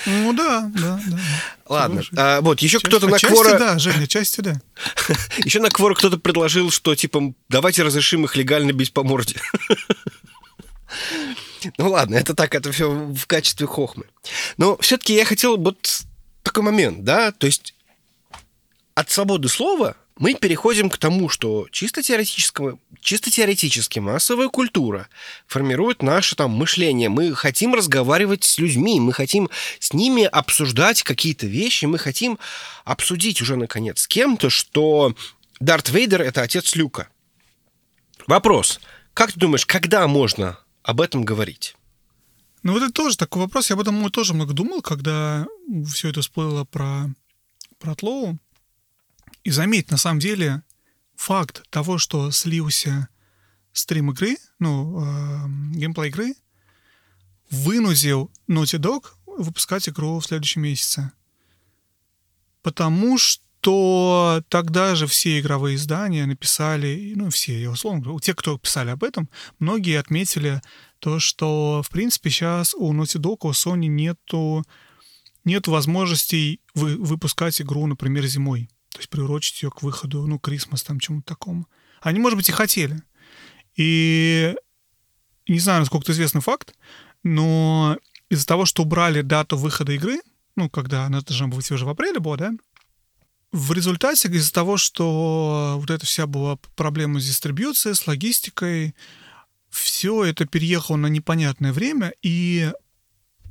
[0.05, 1.19] Ну да, да, да.
[1.67, 2.01] Ладно.
[2.17, 3.51] А, вот, еще кто-то на Квора...
[3.51, 4.61] Части да, Женя, части да.
[5.45, 9.35] еще на Квора кто-то предложил, что, типа, давайте разрешим их легально бить по морде.
[11.77, 14.05] ну ладно, это так, это все в качестве хохмы.
[14.57, 16.03] Но все-таки я хотел вот
[16.43, 17.73] такой момент, да, то есть
[18.95, 25.07] от свободы слова мы переходим к тому, что чисто, теоретического, чисто теоретически массовая культура
[25.47, 27.09] формирует наше там мышление.
[27.09, 29.49] Мы хотим разговаривать с людьми, мы хотим
[29.79, 32.37] с ними обсуждать какие-то вещи, мы хотим
[32.83, 35.15] обсудить уже, наконец, с кем-то, что
[35.59, 37.07] Дарт Вейдер— это отец Люка.
[38.27, 38.79] Вопрос.
[39.15, 41.75] Как ты думаешь, когда можно об этом говорить?
[42.63, 43.69] Ну, вот это тоже такой вопрос.
[43.69, 45.47] Я об этом тоже много думал, когда
[45.87, 47.09] все это всплыло про,
[47.79, 48.37] про Тлоу.
[49.43, 50.63] И заметь, на самом деле,
[51.15, 53.09] факт того, что слился
[53.73, 56.35] стрим игры, ну, э, геймплей игры,
[57.49, 61.11] вынудил Naughty Dog выпускать игру в следующем месяце.
[62.61, 68.57] Потому что тогда же все игровые издания написали, ну, все, я условно говорю, те, кто
[68.57, 70.61] писали об этом, многие отметили
[70.99, 74.63] то, что, в принципе, сейчас у Naughty Dog, у Sony нету,
[75.43, 78.69] нету возможностей вы, выпускать игру, например, зимой.
[78.89, 81.67] То есть приурочить ее к выходу, ну, Крисмас, там, чему-то такому.
[82.01, 83.01] Они, может быть, и хотели.
[83.75, 84.55] И
[85.47, 86.75] не знаю, насколько это известный факт,
[87.23, 87.97] но
[88.29, 90.19] из-за того, что убрали дату выхода игры,
[90.55, 92.51] ну, когда она должна выйти уже в апреле была, да,
[93.51, 98.95] в результате из-за того, что вот эта вся была проблема с дистрибьюцией, с логистикой,
[99.69, 102.71] все это переехало на непонятное время, и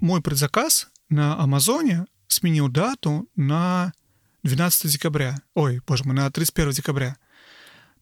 [0.00, 3.92] мой предзаказ на Амазоне сменил дату на
[4.42, 5.42] 12 декабря.
[5.54, 7.16] Ой, боже мой, на 31 декабря.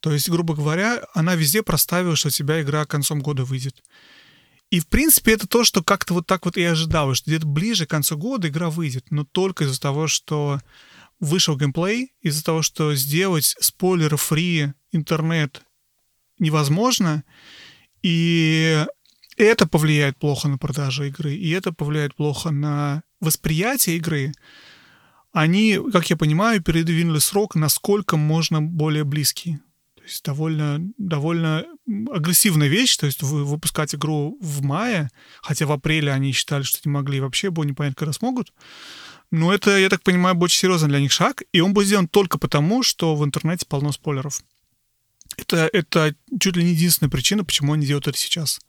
[0.00, 3.82] То есть, грубо говоря, она везде проставила, что у тебя игра концом года выйдет.
[4.70, 7.87] И, в принципе, это то, что как-то вот так вот и ожидалось, что где-то ближе
[7.87, 10.61] к концу года игра выйдет, но только из-за того, что
[11.20, 15.62] вышел геймплей, из-за того, что сделать спойлер-фри интернет
[16.38, 17.24] невозможно,
[18.02, 18.85] и
[19.37, 24.33] это повлияет плохо на продажи игры, и это повлияет плохо на восприятие игры,
[25.33, 29.59] они, как я понимаю, передвинули срок насколько можно более близкий.
[29.94, 35.11] То есть довольно, довольно агрессивная вещь, то есть выпускать игру в мае,
[35.42, 38.52] хотя в апреле они считали, что не могли, вообще было непонятно, когда смогут.
[39.31, 42.38] Но это, я так понимаю, очень серьезный для них шаг, и он будет сделан только
[42.38, 44.43] потому, что в интернете полно спойлеров.
[45.37, 48.61] Это, это чуть ли не единственная причина, почему они делают это сейчас.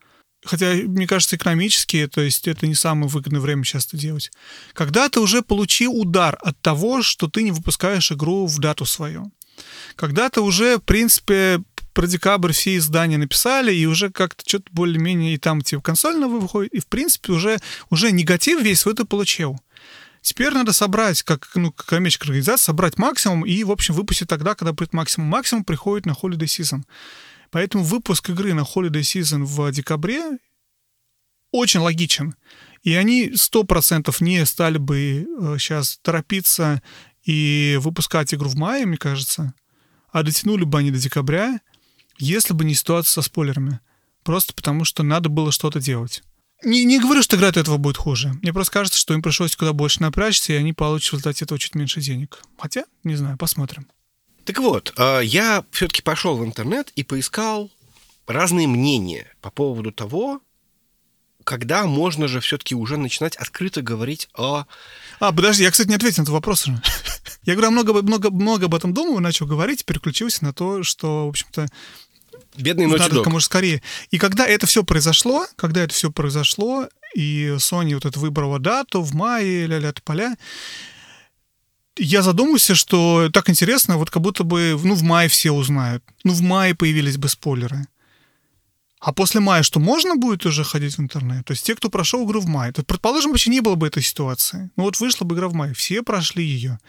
[0.43, 4.31] Хотя, мне кажется, экономически, то есть это не самое выгодное время сейчас это делать.
[4.73, 9.31] Когда ты уже получил удар от того, что ты не выпускаешь игру в дату свою.
[9.95, 11.61] Когда ты уже, в принципе,
[11.93, 16.73] про декабрь все издания написали, и уже как-то что-то более-менее и там типа консольно выходит,
[16.73, 19.59] и в принципе уже, уже негатив весь свой ты получил.
[20.21, 24.73] Теперь надо собрать, как, ну, коммерческая организация, собрать максимум и, в общем, выпустить тогда, когда
[24.73, 25.29] будет максимум.
[25.29, 26.83] Максимум приходит на Holiday Season.
[27.51, 30.37] Поэтому выпуск игры на Holiday Season в декабре
[31.51, 32.35] очень логичен.
[32.83, 35.27] И они сто процентов не стали бы
[35.59, 36.81] сейчас э, торопиться
[37.23, 39.53] и выпускать игру в мае, мне кажется,
[40.11, 41.59] а дотянули бы они до декабря,
[42.17, 43.79] если бы не ситуация со спойлерами.
[44.23, 46.23] Просто потому, что надо было что-то делать.
[46.63, 48.33] Не, не говорю, что игра от этого будет хуже.
[48.41, 51.59] Мне просто кажется, что им пришлось куда больше напрячься, и они получат в результате этого
[51.59, 52.43] чуть меньше денег.
[52.59, 53.87] Хотя, не знаю, посмотрим.
[54.45, 57.71] Так вот, а, я все-таки пошел в интернет и поискал
[58.27, 60.41] разные мнения по поводу того,
[61.43, 64.65] когда можно же все-таки уже начинать открыто говорить о...
[65.19, 66.67] А, подожди, я, кстати, не ответил на этот вопрос.
[67.45, 71.29] Я говорю, много, много, много об этом думал, начал говорить, переключился на то, что, в
[71.29, 71.65] общем-то,
[72.57, 73.81] Бедный Naughty Надо как можно скорее.
[74.11, 79.01] И когда это все произошло, когда это все произошло, и Sony вот это выбрала дату
[79.01, 80.35] в мае, ля-ля поля,
[81.99, 86.03] я задумался, что так интересно, вот как будто бы, ну, в мае все узнают.
[86.23, 87.87] Ну, в мае появились бы спойлеры.
[88.99, 91.45] А после мая что, можно будет уже ходить в интернет?
[91.45, 92.73] То есть те, кто прошел игру в мае.
[92.73, 94.69] То, предположим, вообще не было бы этой ситуации.
[94.75, 96.79] Ну вот вышла бы игра в мае, все прошли ее.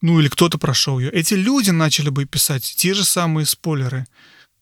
[0.00, 1.10] Ну или кто-то прошел ее.
[1.10, 4.06] Эти люди начали бы писать те же самые спойлеры.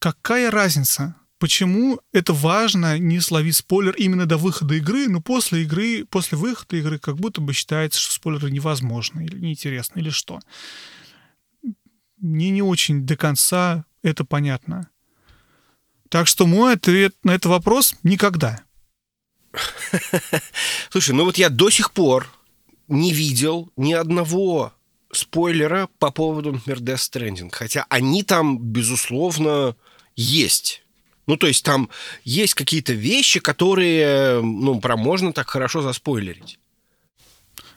[0.01, 1.15] Какая разница?
[1.41, 6.77] Почему это важно не словить спойлер именно до выхода игры, но после игры, после выхода
[6.77, 10.39] игры как будто бы считается, что спойлеры невозможны или неинтересны, или что.
[12.19, 14.91] Мне не очень до конца это понятно.
[16.11, 18.61] Так что мой ответ на этот вопрос— никогда.
[20.91, 22.31] Слушай, ну вот я до сих пор
[22.87, 24.75] не видел ни одного
[25.11, 27.51] спойлера по поводу, например, Death Stranding.
[27.51, 29.75] Хотя они там, безусловно,
[30.17, 30.85] есть.
[31.31, 31.91] Ну, то есть там
[32.25, 36.59] есть какие-то вещи, которые, ну, про можно так хорошо заспойлерить.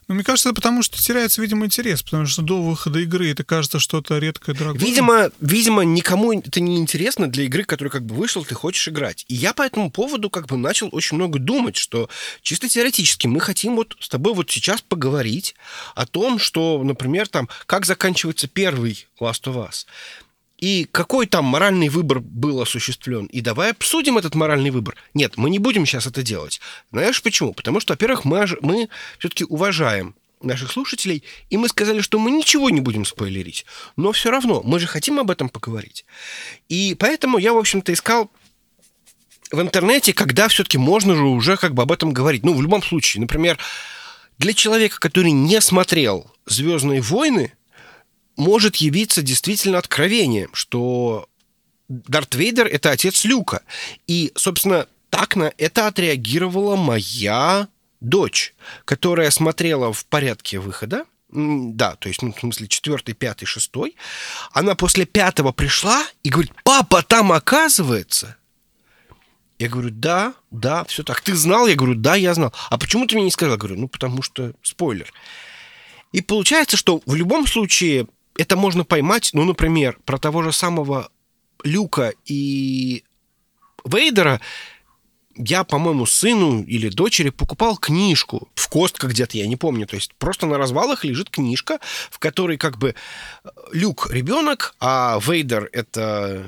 [0.08, 3.44] Ну, мне кажется, это потому что теряется, видимо, интерес, потому что до выхода игры это
[3.44, 4.84] кажется что-то редкое, дорогое.
[4.84, 9.24] Видимо, видимо, никому это не интересно для игры, которая как бы вышла, ты хочешь играть.
[9.28, 12.10] И я по этому поводу как бы начал очень много думать, что
[12.42, 15.54] чисто теоретически мы хотим вот с тобой вот сейчас поговорить
[15.94, 19.86] о том, что, например, там, как заканчивается первый Last of Us
[20.64, 23.26] и какой там моральный выбор был осуществлен.
[23.26, 24.96] И давай обсудим этот моральный выбор.
[25.14, 26.62] Нет, мы не будем сейчас это делать.
[26.90, 27.54] Знаешь почему?
[27.54, 28.88] Потому что, во-первых, мы, мы
[29.20, 33.66] все-таки уважаем наших слушателей, и мы сказали, что мы ничего не будем спойлерить.
[33.98, 36.06] Но все равно, мы же хотим об этом поговорить.
[36.70, 38.32] И поэтому я, в общем-то, искал
[39.52, 42.46] в интернете, когда все-таки можно же уже как бы об этом говорить.
[42.46, 43.58] Ну, в любом случае, например,
[44.38, 47.52] для человека, который не смотрел «Звездные войны»,
[48.36, 51.28] может явиться действительно откровением, что
[51.88, 53.62] Дарт Вейдер— это отец Люка.
[54.08, 57.68] И, собственно, так на это отреагировала моя
[58.00, 58.54] дочь,
[58.86, 63.96] которая смотрела в порядке выхода, да, то есть, ну, в смысле, четвертый, пятый, шестой.
[64.52, 68.38] Она после пятого пришла и говорит, папа, там оказывается.
[69.58, 71.22] Я говорю, да, да, все так.
[71.22, 71.66] Ты знал?
[71.66, 72.54] Я говорю, да, я знал.
[72.70, 73.54] А почему ты мне не сказал?
[73.54, 75.12] Я говорю, ну, потому что спойлер.
[76.12, 81.10] И получается, что в любом случае это можно поймать, ну, например, про того же самого
[81.64, 83.04] Люка и
[83.86, 84.42] Вейдера.
[85.36, 89.88] Я, по-моему, сыну или дочери покупал книжку в костках где-то, я не помню.
[89.88, 91.80] То есть просто на развалах лежит книжка,
[92.12, 92.94] в которой как бы
[93.72, 96.46] Люк ребенок, а Вейдер это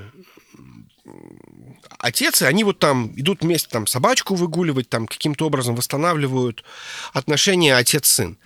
[1.98, 6.64] отец, и они вот там идут вместе там собачку выгуливать, там каким-то образом восстанавливают
[7.14, 8.38] отношения отец-сын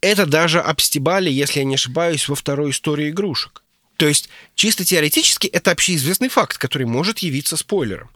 [0.00, 3.62] это даже обстебали, если я не ошибаюсь, во второй истории игрушек.
[3.96, 8.08] То есть, чисто теоретически, это общеизвестный факт, который может явиться спойлером.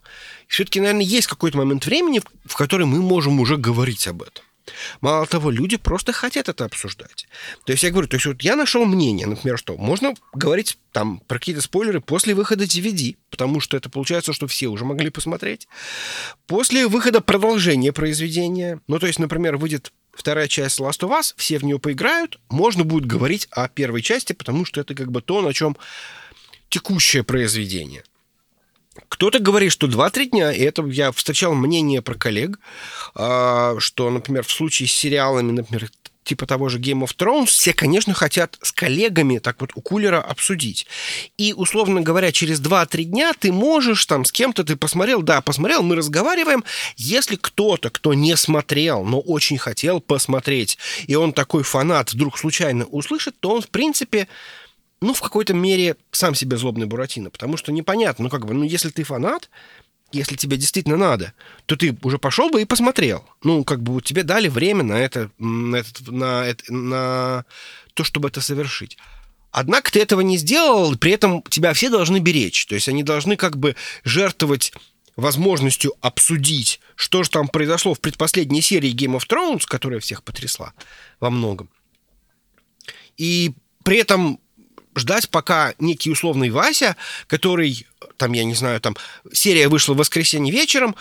[0.49, 4.45] Все-таки, наверное, есть какой-то момент времени, в который мы можем уже говорить об этом.
[5.01, 7.27] Мало того, люди просто хотят это обсуждать.
[7.67, 11.21] То есть я говорю, то есть вот я нашел мнение, например, что можно говорить там
[11.27, 15.69] про какие-то спойлеры после выхода DVD, потому что это получается, что все уже могли посмотреть.
[16.47, 21.59] После выхода продолжения произведения, ну то есть, например, выйдет вторая часть Last of Us, все
[21.59, 25.41] в нее поиграют, можно будет говорить о первой части, потому что это как бы то,
[25.41, 25.77] на чем
[26.69, 28.05] текущее произведение.
[29.09, 32.59] Кто-то говорит, что 2-3 дня, и это я встречал мнение про коллег,
[33.15, 35.91] а, что, например, в случае с сериалами, например,
[36.25, 40.21] типа того же Game of Thrones, все, конечно, хотят с коллегами так вот у кулера
[40.21, 40.87] обсудить.
[41.37, 45.83] И, условно говоря, через 2-3 дня ты можешь там с кем-то, ты посмотрел, да, посмотрел,
[45.83, 46.65] мы разговариваем.
[46.97, 52.85] Если кто-то, кто не смотрел, но очень хотел посмотреть, и он такой фанат вдруг случайно
[52.87, 54.27] услышит, то он, в принципе,
[55.01, 58.65] ну, в какой-то мере сам себе злобный Буратино, потому что непонятно, ну, как бы, ну,
[58.65, 59.51] если ты фанат,
[60.15, 61.35] если тебе действительно надо,
[61.67, 63.25] то ты уже пошел бы и посмотрел.
[63.43, 67.45] Ну, как бы тебе дали время на это, на, это, на, это, на
[67.95, 68.97] то, чтобы это совершить.
[69.51, 72.67] Однако ты этого не сделал, при этом тебя все должны беречь.
[72.67, 74.73] То есть они должны как бы жертвовать
[75.17, 80.73] возможностью обсудить, что же там произошло в предпоследней серии Game of Thrones, которая всех потрясла
[81.21, 81.69] во многом.
[83.17, 83.53] И
[83.85, 84.41] при этом
[84.97, 88.97] ждать, пока некий условный Вася, который, там, я не знаю, там,
[89.33, 90.95] серия вышла в воскресенье вечером,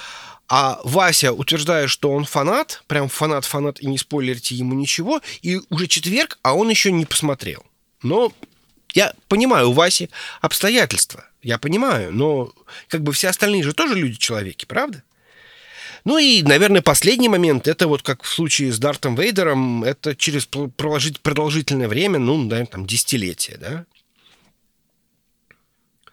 [0.50, 5.88] а Вася утверждает, что он фанат, прям фанат-фанат, и не спойлерите ему ничего, и уже
[5.88, 7.66] четверг, а он еще не посмотрел.
[8.02, 8.34] Но
[8.94, 10.10] я понимаю, у Васи
[10.42, 12.54] обстоятельства, я понимаю, но
[12.88, 15.04] как бы все остальные же тоже люди-человеки, правда?
[16.06, 20.46] Ну и, наверное, последний момент, это вот как в случае с Дартом Вейдером, это через
[20.46, 23.86] проложить продолжительное время, ну, наверное, там, десятилетия, да?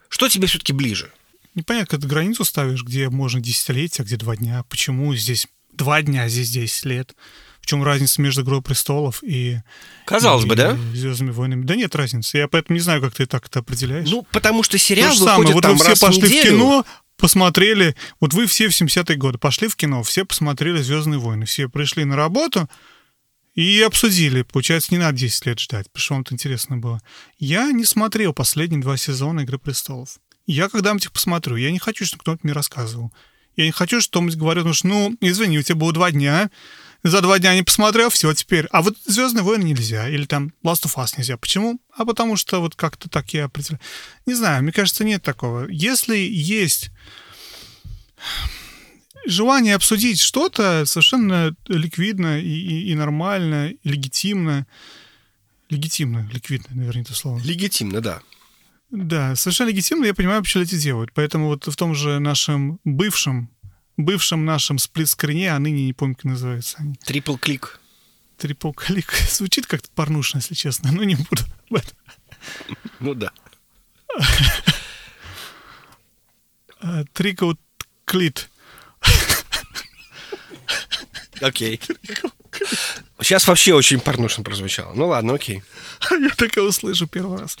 [0.07, 1.11] Что тебе все-таки ближе?
[1.55, 4.63] Непонятно, когда границу ставишь, где можно десятилетия, а где два дня.
[4.69, 7.15] Почему здесь два дня, а здесь 10 лет?
[7.59, 9.59] В чем разница между «Игрой престолов» и...
[10.05, 10.75] Казалось и, бы, да?
[10.95, 11.63] «Звездными войнами».
[11.63, 12.37] Да нет разницы.
[12.37, 14.09] Я поэтому не знаю, как ты так это определяешь.
[14.09, 15.53] Ну, потому что сериал То же выходит самое.
[15.53, 16.41] Вот там вы все раз пошли в, неделю.
[16.41, 16.85] в кино,
[17.21, 21.69] посмотрели, вот вы все в 70-е годы пошли в кино, все посмотрели «Звездные войны», все
[21.69, 22.69] пришли на работу
[23.55, 24.41] и обсудили.
[24.41, 27.01] Получается, не надо 10 лет ждать, потому что вам это интересно было.
[27.37, 30.17] Я не смотрел последние два сезона «Игры престолов».
[30.47, 31.55] Я когда-нибудь их посмотрю.
[31.55, 33.13] Я не хочу, чтобы кто-то мне рассказывал.
[33.55, 36.49] Я не хочу, чтобы кто-нибудь говорил, ну, извини, у тебя было два дня,
[37.03, 38.67] за два дня не посмотрел, все, теперь.
[38.71, 41.37] А вот «Звездные войны» нельзя, или там «Last of Us» нельзя.
[41.37, 41.79] Почему?
[41.95, 43.79] А потому что вот как-то так я определяю.
[44.25, 45.67] Не знаю, мне кажется, нет такого.
[45.69, 46.91] Если есть
[49.25, 54.67] желание обсудить что-то совершенно ликвидно и, и, и нормально, и легитимно,
[55.71, 57.39] Легитимно, ликвидно, наверное, это слово.
[57.39, 58.21] Легитимно, да.
[58.89, 61.13] Да, совершенно легитимно, я понимаю, почему эти делают.
[61.13, 63.49] Поэтому вот в том же нашем бывшем,
[64.05, 66.95] бывшем нашем сплит-скрине, а ныне не помню, как называются они.
[67.05, 67.79] Трипл-клик.
[68.37, 69.13] Трипл-клик.
[69.29, 71.97] Звучит как-то порнушно, если честно, но не буду об этом.
[72.99, 73.31] Ну да.
[77.13, 77.53] Трикл
[78.05, 78.49] клит.
[81.41, 81.79] Окей.
[83.19, 84.93] Сейчас вообще очень порнушно прозвучало.
[84.93, 85.63] Ну ладно, окей.
[86.11, 87.57] Я такое услышу первый раз.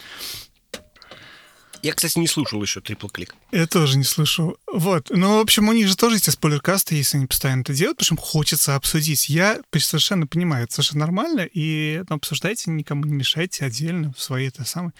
[1.83, 3.35] Я, кстати, не слушал еще трипл клик.
[3.51, 4.57] Я тоже не слышал.
[4.71, 5.07] Вот.
[5.09, 8.17] Ну, в общем, у них же тоже эти спойлеркасты, если они постоянно это делают, потому
[8.19, 9.29] что хочется обсудить.
[9.29, 14.49] Я совершенно понимаю, это совершенно нормально, и ну, обсуждайте, никому не мешайте отдельно в своей
[14.49, 14.91] это самой.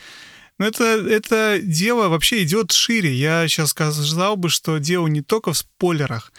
[0.57, 3.13] Но это, это дело вообще идет шире.
[3.13, 6.31] Я сейчас сказал бы, что дело не только в спойлерах.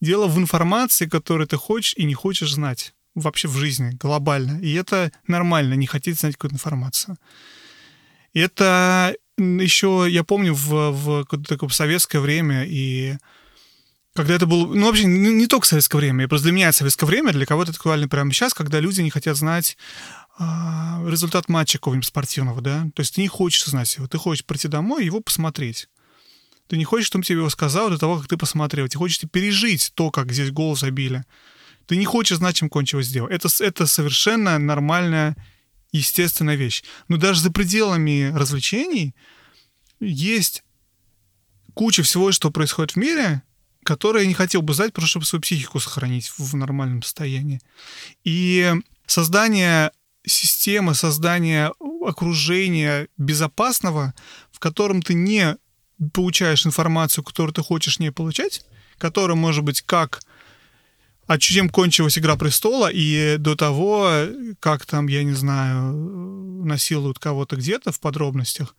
[0.00, 4.60] Дело в информации, которую ты хочешь и не хочешь знать вообще в жизни, глобально.
[4.60, 7.18] И это нормально, не хотеть знать какую-то информацию.
[8.34, 13.16] Это еще, я помню, в, в такое советское время и
[14.14, 14.66] когда это было...
[14.74, 16.26] Ну, вообще, не, не только советское время.
[16.26, 19.10] Просто для меня это советское время, для кого-то это актуально прямо сейчас, когда люди не
[19.10, 19.76] хотят знать
[20.38, 22.82] а, результат матча какого-нибудь спортивного, да?
[22.96, 25.88] То есть ты не хочешь знать его, ты хочешь прийти домой и его посмотреть.
[26.66, 28.88] Ты не хочешь, чтобы тебе его сказал до того, как ты посмотрел.
[28.88, 31.24] Ты хочешь пережить то, как здесь гол забили.
[31.86, 33.28] Ты не хочешь знать, чем кончилось дело.
[33.28, 35.36] Это, это совершенно нормальная,
[35.92, 36.82] естественная вещь.
[37.08, 39.14] Но даже за пределами развлечений
[40.00, 40.62] есть
[41.74, 43.42] куча всего, что происходит в мире,
[43.84, 47.60] которое я не хотел бы знать, просто чтобы свою психику сохранить в нормальном состоянии.
[48.24, 48.74] И
[49.06, 49.92] создание
[50.26, 51.72] системы, создание
[52.04, 54.14] окружения безопасного,
[54.52, 55.56] в котором ты не
[56.12, 58.64] получаешь информацию, которую ты хочешь не получать,
[58.98, 60.20] которая может быть как
[61.28, 64.10] а чем кончилась «Игра престола» и до того,
[64.60, 65.92] как там, я не знаю,
[66.64, 68.74] насилуют кого-то где-то в подробностях,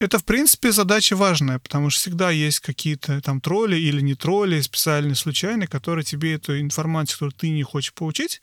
[0.00, 4.60] это, в принципе, задача важная, потому что всегда есть какие-то там тролли или не тролли,
[4.62, 8.40] специальные, случайные, которые тебе эту информацию, которую ты не хочешь получить,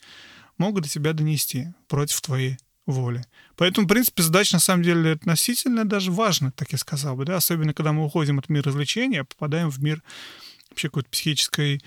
[0.56, 3.24] могут до тебя донести против твоей воли.
[3.56, 7.36] Поэтому, в принципе, задача на самом деле относительно даже важна, так я сказал бы, да,
[7.36, 10.04] особенно когда мы уходим от мира развлечения, а попадаем в мир
[10.70, 11.82] вообще какой-то психической,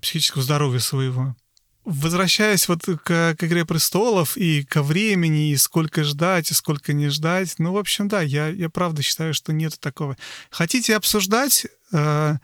[0.00, 1.36] психического здоровья своего.
[1.84, 7.08] Возвращаясь вот к, к «Игре престолов» и ко времени, и сколько ждать, и сколько не
[7.08, 10.16] ждать, ну, в общем, да, я, я правда считаю, что нет такого.
[10.50, 12.36] Хотите обсуждать э,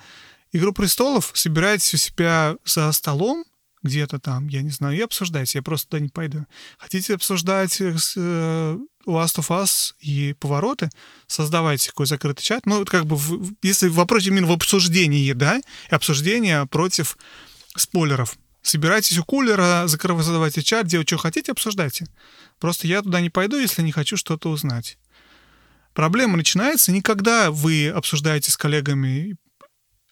[0.52, 3.44] «Игру престолов», собирайтесь у себя за столом,
[3.82, 6.46] где-то там, я не знаю, и обсуждайте, я просто туда не пойду.
[6.78, 10.90] Хотите обсуждать э, э, Last of Us и повороты,
[11.26, 12.66] создавайте такой закрытый чат.
[12.66, 17.16] Ну, как бы, в, если вопрос именно в обсуждении, да, и обсуждение против
[17.76, 18.36] спойлеров.
[18.62, 22.06] Собирайтесь у кулера, закрывайте, задавайте чат, делайте, что хотите, обсуждайте.
[22.58, 24.98] Просто я туда не пойду, если не хочу что-то узнать.
[25.94, 29.36] Проблема начинается не когда вы обсуждаете с коллегами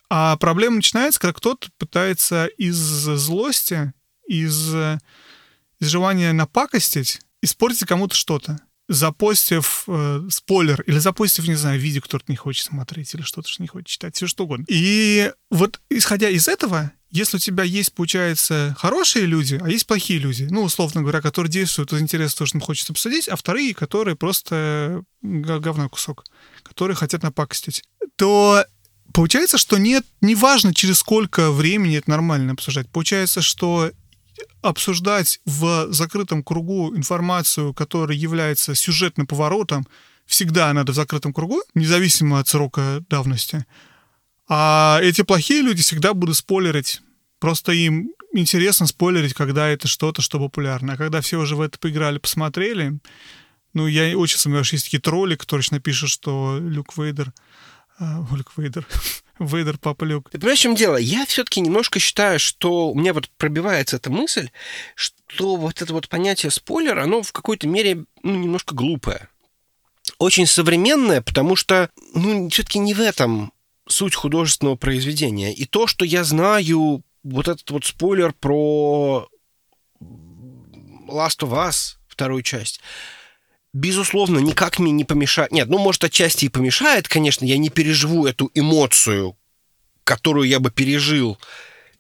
[0.09, 3.93] а проблема начинается, когда кто-то пытается из злости,
[4.27, 12.03] из, из желания напакостить, испортить кому-то что-то запостив э, спойлер или запостив, не знаю, видео,
[12.03, 14.65] которое не хочет смотреть или что-то, что не хочет читать, все что угодно.
[14.69, 20.21] И вот исходя из этого, если у тебя есть, получается, хорошие люди, а есть плохие
[20.21, 23.75] люди, ну, условно говоря, которые действуют из интереса того, что им хочется обсудить, а вторые,
[23.75, 26.25] которые просто говно кусок,
[26.63, 27.83] которые хотят напакостить,
[28.17, 28.65] то
[29.17, 32.91] Получается, что нет, неважно, через сколько времени это нормально обсуждать.
[32.91, 33.91] Получается, что
[34.61, 39.87] обсуждать в закрытом кругу информацию, которая является сюжетным поворотом,
[40.27, 43.65] всегда надо в закрытом кругу, независимо от срока давности.
[44.49, 47.01] А эти плохие люди всегда будут спойлерить.
[47.39, 50.93] Просто им интересно спойлерить, когда это что-то, что популярно.
[50.93, 52.99] А когда все уже в это поиграли, посмотрели,
[53.73, 57.33] ну, я очень сомневаюсь, есть такие тролли, которые напишут, что Люк Вейдер—
[57.99, 58.87] Ольг Вейдер.
[59.39, 60.31] Вейдер, Папа Люк.
[60.31, 60.97] Ты понимаешь, в чем дело?
[60.97, 64.51] Я все-таки немножко считаю, что у меня вот пробивается эта мысль,
[64.95, 69.29] что вот это вот понятие спойлер, оно в какой-то мере ну, немножко глупое.
[70.19, 73.53] Очень современное, потому что, ну, все-таки не в этом
[73.89, 75.53] суть художественного произведения.
[75.53, 79.29] И то, что я знаю, вот этот вот спойлер про
[80.01, 82.81] Last of Us, вторую часть,
[83.77, 85.53] безусловно, никак мне не помешает.
[85.53, 89.37] Нет, ну, может, отчасти и помешает, конечно, я не переживу эту эмоцию,
[90.03, 91.39] которую я бы пережил,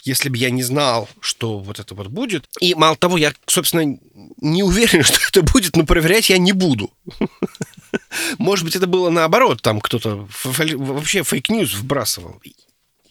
[0.02, 2.48] если бы я не знал, что вот это вот будет.
[2.60, 3.98] И мало того, я, собственно,
[4.40, 6.90] не уверен, что это будет, но проверять я не буду.
[8.38, 12.40] Может быть, это было наоборот, там кто-то вообще fake news вбрасывал.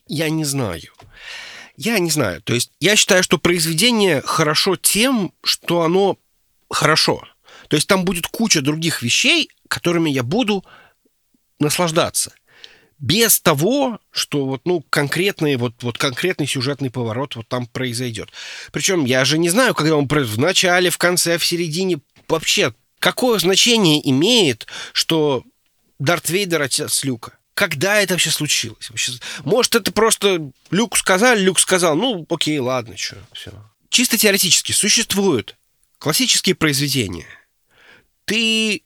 [0.07, 0.91] Я не знаю.
[1.77, 2.41] Я не знаю.
[2.41, 6.17] То есть я считаю, что произведение хорошо тем, что оно
[6.69, 7.23] хорошо–
[7.67, 10.63] То есть там будет куча других вещей, которыми я буду
[11.59, 12.33] наслаждаться.
[12.97, 18.29] Без того, что вот, ну, конкретный, вот, вот конкретный сюжетный поворот вот там произойдет.
[18.71, 21.99] Причем я же не знаю, когда он в начале, в конце, в середине.
[22.27, 25.43] Вообще, какое значение имеет, что
[25.99, 27.37] Дарт Вейдер отец Люка?
[27.53, 28.89] Когда это вообще случилось?
[28.89, 29.13] Вообще,
[29.43, 33.51] может, это просто Люк сказал, Люк сказал, ну, окей, ладно, что, все.
[33.89, 35.55] Чисто теоретически существуют
[35.99, 37.27] классические произведения.
[38.25, 38.83] Ты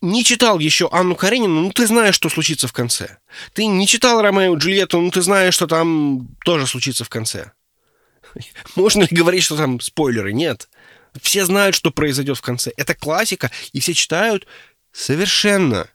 [0.00, 3.18] не читал еще Анну Каренину, ну ты знаешь, что случится в конце.
[3.52, 7.52] Ты не читал Ромео и Джульетту, ну ты знаешь, что там тоже случится в конце.
[8.76, 10.32] Можно ли говорить, что там спойлеры?
[10.32, 10.68] Нет.
[11.20, 12.72] Все знают, что произойдет в конце.
[12.76, 14.46] Это классика, и все читают
[14.92, 15.88] совершенно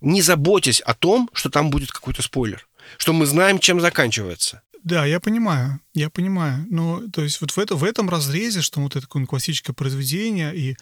[0.00, 2.66] не заботясь о том, что там будет какой-то спойлер.
[2.96, 4.62] Что мы знаем, чем заканчивается.
[4.84, 6.66] Да, я понимаю, я понимаю.
[6.70, 10.56] Но, то есть, вот в, это, в этом разрезе, что вот это такое классическое произведение,
[10.56, 10.76] и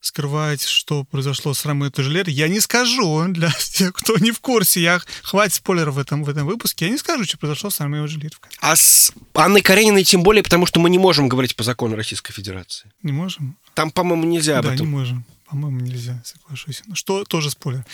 [0.00, 4.80] скрывать, что произошло с Ромео Жилет, я не скажу для тех, кто не в курсе.
[4.80, 6.86] Я хватит спойлеров в этом, в этом выпуске.
[6.86, 8.38] Я не скажу, что произошло с Ромео Жилет.
[8.60, 12.32] А с Анной Карениной тем более, потому что мы не можем говорить по закону Российской
[12.32, 12.90] Федерации.
[13.02, 13.56] Не можем?
[13.74, 14.86] Там, по-моему, нельзя об да, этом.
[14.86, 15.24] не можем.
[15.46, 16.82] По-моему, нельзя, соглашусь.
[16.86, 17.84] Ну, что тоже спойлер.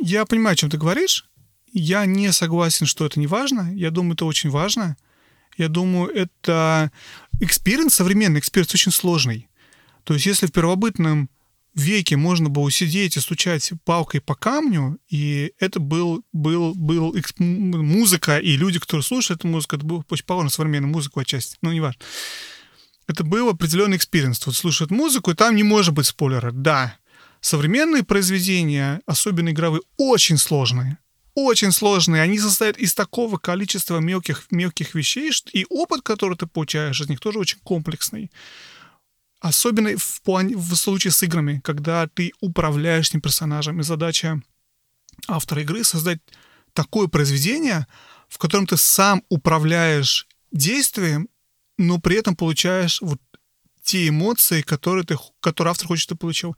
[0.00, 1.26] Я понимаю, о чем ты говоришь.
[1.72, 3.72] Я не согласен, что это не важно.
[3.74, 4.96] Я думаю, это очень важно.
[5.58, 6.90] Я думаю, это
[7.40, 9.48] experience, современный experience очень сложный.
[10.06, 11.28] То есть если в первобытном
[11.74, 18.38] веке можно было сидеть и стучать палкой по камню, и это был, был, был музыка,
[18.38, 21.72] и люди, которые слушают эту музыку, это было очень похоже на современную музыку отчасти, ну,
[21.72, 22.00] не важно.
[23.08, 24.46] Это был определенный experience.
[24.46, 26.52] Вот слушают музыку, и там не может быть спойлера.
[26.52, 26.96] Да,
[27.40, 30.98] современные произведения, особенно игровые, очень сложные.
[31.34, 32.22] Очень сложные.
[32.22, 37.18] Они состоят из такого количества мелких, мелких вещей, и опыт, который ты получаешь из них,
[37.18, 38.30] тоже очень комплексный.
[39.46, 43.78] Особенно в, плане, в случае с играми, когда ты управляешь этим персонажем.
[43.78, 44.42] И задача
[45.28, 46.18] автора игры создать
[46.72, 47.86] такое произведение,
[48.28, 51.28] в котором ты сам управляешь действием,
[51.78, 53.20] но при этом получаешь вот
[53.84, 56.56] те эмоции, которые, ты, которые автор хочет, чтобы ты получил.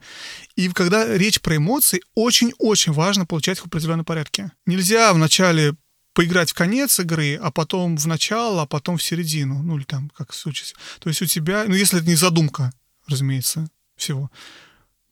[0.56, 4.50] И когда речь про эмоции, очень-очень важно получать их в определенном порядке.
[4.64, 5.74] Нельзя вначале
[6.14, 9.62] поиграть в конец игры, а потом в начало, а потом в середину.
[9.62, 10.74] Ну, или там, как случится.
[10.98, 12.72] То есть у тебя, ну, если это не задумка,
[13.06, 14.30] разумеется, всего.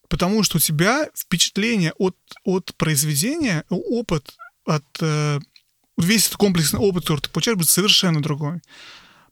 [0.08, 4.84] Потому что у тебя впечатление от, от произведения, опыт от...
[5.00, 5.40] Э,
[5.96, 8.60] весь этот комплексный опыт, который ты получаешь, будет совершенно другой.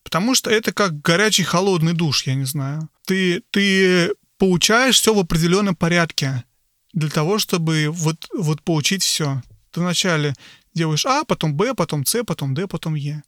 [0.02, 2.88] Потому что это как горячий холодный душ, я не знаю.
[3.06, 6.44] Ты, ты получаешь все в определенном порядке
[6.92, 9.42] для того, чтобы вот, вот получить все.
[9.70, 10.34] Ты вначале
[10.74, 13.22] делаешь А, потом Б, потом С, потом Д, потом Е.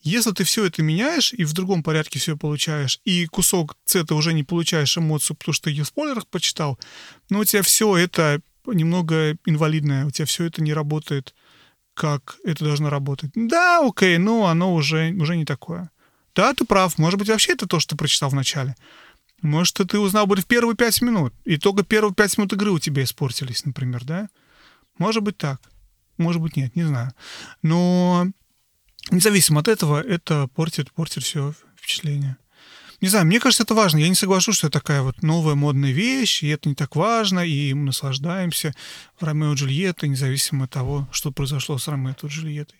[0.00, 4.14] Если ты все это меняешь и в другом порядке все получаешь, и кусок С ты
[4.14, 6.78] уже не получаешь эмоцию, потому что ты ее в спойлерах почитал,
[7.30, 11.34] но у тебя все это немного инвалидное, у тебя все это не работает,
[11.94, 13.30] как это должно работать.
[13.34, 15.90] Да, окей, но оно уже, уже не такое.
[16.34, 18.74] Да, ты прав, может быть, вообще это то, что ты прочитал в начале.
[19.42, 22.78] Может, ты узнал бы в первые пять минут, и только первые пять минут игры у
[22.78, 24.28] тебя испортились, например, да?
[24.98, 25.60] Может быть так.
[26.22, 27.12] Может быть, нет, не знаю.
[27.62, 28.26] Но
[29.10, 32.36] независимо от этого, это портит, портит все впечатление.
[33.00, 33.98] Не знаю, мне кажется, это важно.
[33.98, 37.40] Я не соглашусь, что это такая вот новая модная вещь, и это не так важно,
[37.40, 38.74] и мы наслаждаемся
[39.18, 42.78] Ромео и Джульеттой, независимо от того, что произошло с Ромео и Джульеттой.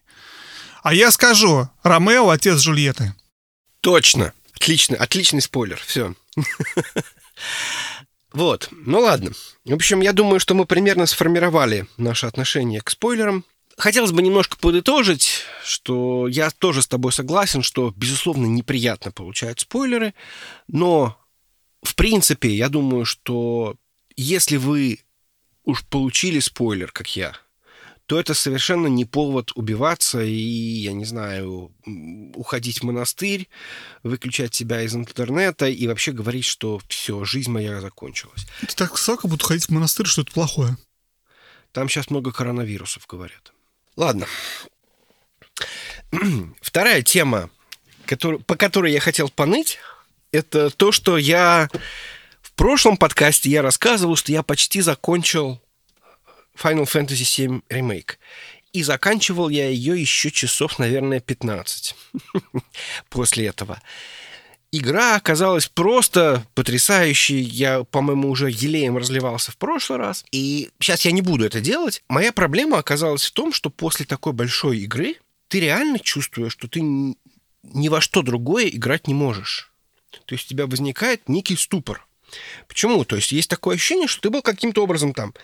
[0.84, 3.14] А я скажу, Ромео— отец Джульетты.
[3.80, 4.32] Точно.
[4.54, 5.80] Отличный, отличный спойлер.
[5.84, 6.14] Все.
[8.32, 9.32] Вот, ну ладно.
[9.64, 13.44] В общем, я думаю, что мы примерно сформировали наше отношение к спойлерам.
[13.76, 20.14] Хотелось бы немножко подытожить, что я тоже с тобой согласен, что, безусловно, неприятно получать спойлеры,
[20.68, 21.18] но,
[21.82, 23.76] в принципе, я думаю, что
[24.14, 25.00] если вы
[25.64, 27.34] уж получили спойлер, как я,
[28.12, 31.72] то это совершенно не повод убиваться и, я не знаю,
[32.34, 33.48] уходить в монастырь,
[34.02, 38.46] выключать себя из интернета и вообще говорить, что все, жизнь моя закончилась.
[38.60, 40.76] Это так сака будут ходить в монастырь, что это плохое.
[41.72, 43.54] Там сейчас много коронавирусов, говорят.
[43.96, 44.26] Ладно.
[46.60, 47.48] Вторая тема,
[48.04, 49.78] который, по которой я хотел поныть,
[50.32, 51.70] это то, что я
[52.42, 55.61] в прошлом подкасте я рассказывал, что я почти закончил
[56.56, 58.16] Final Fantasy VII Remake.
[58.72, 61.94] И заканчивал я ее еще часов, наверное, 15
[63.10, 63.80] после этого.
[64.74, 67.40] Игра оказалась просто потрясающей.
[67.40, 70.24] Я, по-моему, уже елеем разливался в прошлый раз.
[70.32, 72.02] И сейчас я не буду это делать.
[72.08, 75.16] Моя проблема оказалась в том, что после такой большой игры
[75.48, 79.70] ты реально чувствуешь, что ты ни во что другое играть не можешь.
[80.24, 82.06] То есть у тебя возникает некий ступор.
[82.66, 83.04] Почему?
[83.04, 85.34] То есть есть такое ощущение, что ты был каким-то образом там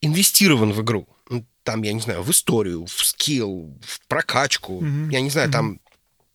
[0.00, 1.08] инвестирован в игру.
[1.30, 5.12] Ну, там, я не знаю, в историю, в скилл, в прокачку, mm-hmm.
[5.12, 5.52] я не знаю, mm-hmm.
[5.52, 5.80] там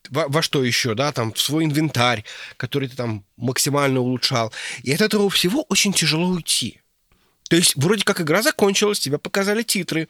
[0.09, 2.23] во, во что еще, да, там в свой инвентарь,
[2.57, 4.51] который ты там максимально улучшал.
[4.83, 6.81] И от этого всего очень тяжело уйти.
[7.49, 10.07] То есть вроде как игра закончилась, тебя показали титры,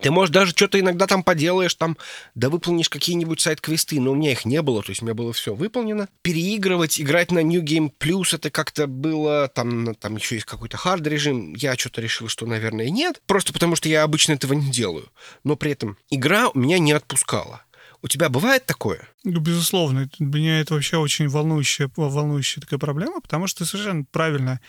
[0.00, 1.96] ты, может, даже что-то иногда там поделаешь, там,
[2.34, 5.32] да выполнишь какие-нибудь сайт-квесты, но у меня их не было, то есть у меня было
[5.32, 6.08] все выполнено.
[6.22, 11.54] Переигрывать, играть на New Game Plus, это как-то было, там, там еще есть какой-то хард-режим,
[11.54, 15.10] я что-то решил, что, наверное, нет, просто потому что я обычно этого не делаю.
[15.44, 17.62] Но при этом игра меня не отпускала.
[18.00, 19.08] У тебя бывает такое?
[19.24, 20.08] Ну, безусловно.
[20.18, 24.60] Для меня это вообще очень волнующая, волнующая такая проблема, потому что ты совершенно правильно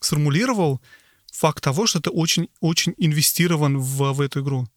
[0.00, 0.80] сформулировал
[1.32, 4.68] факт того, что ты очень-очень инвестирован в, в эту игру.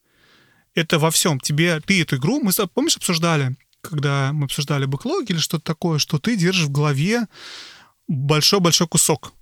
[0.75, 1.39] Это во всем.
[1.39, 6.19] Тебе, ты эту игру, мы, помнишь, обсуждали, когда мы обсуждали бэклоги или что-то такое, что
[6.19, 7.27] ты держишь в голове
[8.07, 9.33] большой-большой кусок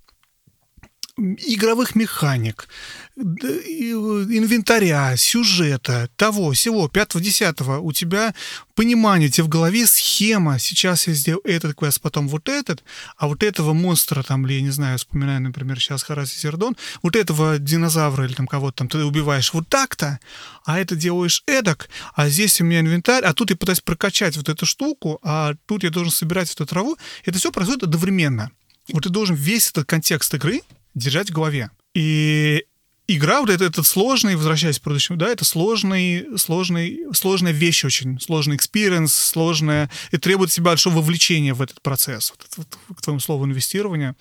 [1.21, 2.67] игровых механик,
[3.15, 8.33] инвентаря, сюжета, того, всего, пятого, десятого, у тебя
[8.73, 12.83] понимание, у тебя в голове схема, сейчас я сделал этот квест, потом вот этот,
[13.17, 16.75] а вот этого монстра там, или, я не знаю, вспоминаю, например, сейчас Horizon Zero Dawn,
[17.03, 20.19] вот этого динозавра или там кого-то там ты убиваешь вот так-то,
[20.65, 24.49] а это делаешь эдак, а здесь у меня инвентарь, а тут я пытаюсь прокачать вот
[24.49, 28.51] эту штуку, а тут я должен собирать эту траву, это все происходит одновременно.
[28.91, 30.61] Вот ты должен весь этот контекст игры
[30.93, 31.69] держать в голове.
[31.93, 32.65] И
[33.07, 38.19] игра, вот этот, этот сложный, возвращаясь к предыдущему, да, это сложный, сложный, сложная вещь очень,
[38.19, 43.19] сложный experience, сложная, и требует себя большого вовлечения в этот процесс, вот, вот, к твоему
[43.19, 44.15] слову инвестирования.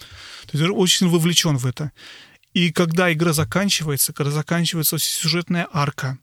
[0.51, 1.93] То есть очень вовлечен в это.
[2.53, 6.19] И когда игра заканчивается, когда заканчивается сюжетная арка,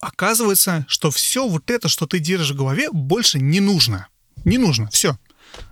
[0.00, 4.08] оказывается, что все вот это, что ты держишь в голове, больше не нужно.
[4.44, 5.18] Не нужно, все.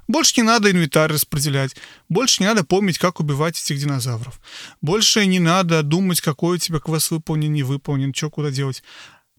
[0.09, 1.77] Больше не надо инвентарь распределять.
[2.09, 4.41] Больше не надо помнить, как убивать этих динозавров.
[4.81, 8.83] Больше не надо думать, какой у тебя квест выполнен, не выполнен, что куда делать.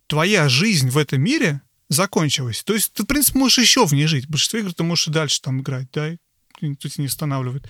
[0.08, 2.64] Твоя жизнь в этом мире закончилась.
[2.64, 4.26] То есть ты, в принципе, можешь еще в ней жить.
[4.26, 6.12] В большинстве игр ты можешь и дальше там играть, да,
[6.62, 7.68] никто тебя не останавливает.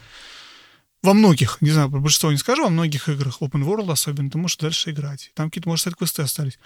[1.03, 4.38] Во многих, не знаю, про большинство не скажу, во многих играх, Open World особенно, ты
[4.38, 5.32] можешь дальше играть.
[5.36, 6.57] Там какие-то, может, квесты остались.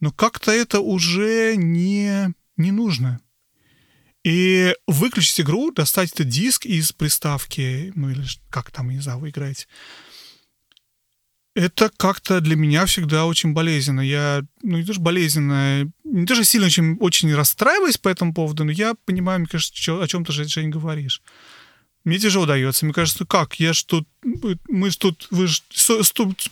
[0.00, 3.20] Но как-то это уже не, не нужно.
[4.24, 9.28] И выключить игру, достать этот диск из приставки, ну или как там, не знаю, вы
[9.28, 9.66] играете.
[11.54, 14.00] Это как-то для меня всегда очень болезненно.
[14.00, 18.72] Я, ну, не тоже болезненно, не тоже сильно очень, очень расстраиваюсь по этому поводу, но
[18.72, 21.22] я понимаю, мне кажется, о чем ты, Жень, говоришь
[22.04, 22.84] мне тяжело дается.
[22.84, 23.58] Мне кажется, как?
[23.58, 24.06] Я ж тут,
[24.68, 25.62] мы ж тут, вы ж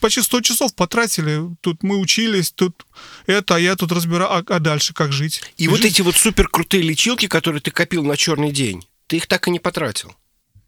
[0.01, 1.43] почти 100 часов потратили.
[1.61, 2.87] Тут мы учились, тут
[3.27, 4.33] это, а я тут разбираю.
[4.33, 5.43] А, а дальше как жить?
[5.59, 5.71] И жить?
[5.71, 9.47] вот эти вот супер крутые лечилки, которые ты копил на черный день, ты их так
[9.47, 10.15] и не потратил.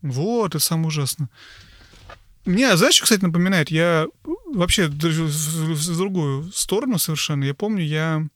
[0.03, 1.31] Вот, это самое ужасное.
[2.45, 3.71] Мне, знаешь, что, кстати, напоминает?
[3.71, 4.07] Я
[4.45, 7.45] вообще в другую сторону совершенно.
[7.45, 8.29] Я помню, я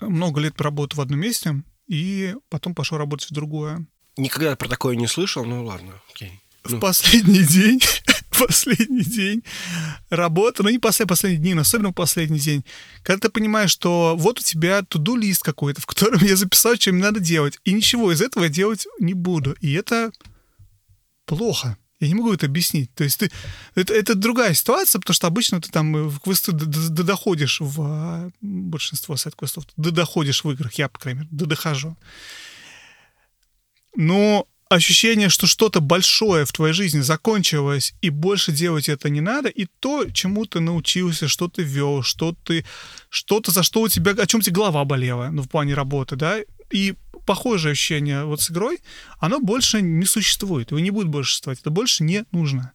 [0.00, 3.86] много лет проработал в одном месте, и потом пошел работать в другое.
[4.16, 6.40] Никогда про такое не слышал, ну ладно, окей.
[6.62, 6.80] В ну.
[6.80, 7.80] последний день,
[8.38, 9.42] последний день
[10.08, 12.64] работы, ну не последний, последний день, но особенно в последний день,
[13.02, 17.02] когда ты понимаешь, что вот у тебя туду-лист какой-то, в котором я записал, что мне
[17.02, 19.52] надо делать, и ничего из этого я делать не буду.
[19.60, 20.10] И это
[21.26, 21.76] плохо.
[22.00, 22.92] Я не могу это объяснить.
[22.94, 23.30] То есть ты,
[23.74, 29.16] это, это другая ситуация, потому что обычно ты там в квесты доходишь в а, большинство
[29.16, 31.96] сайт-квестов, доходишь в играх, я, по крайней мере, дохожу
[33.94, 39.48] но ощущение, что что-то большое в твоей жизни закончилось, и больше делать это не надо,
[39.48, 42.64] и то, чему ты научился, что ты вел, что ты,
[43.08, 46.38] что-то, за что у тебя, о чем тебе голова болела, ну, в плане работы, да,
[46.70, 46.94] и
[47.26, 48.80] похожее ощущение вот с игрой,
[49.18, 52.72] оно больше не существует, его не будет больше существовать, это больше не нужно.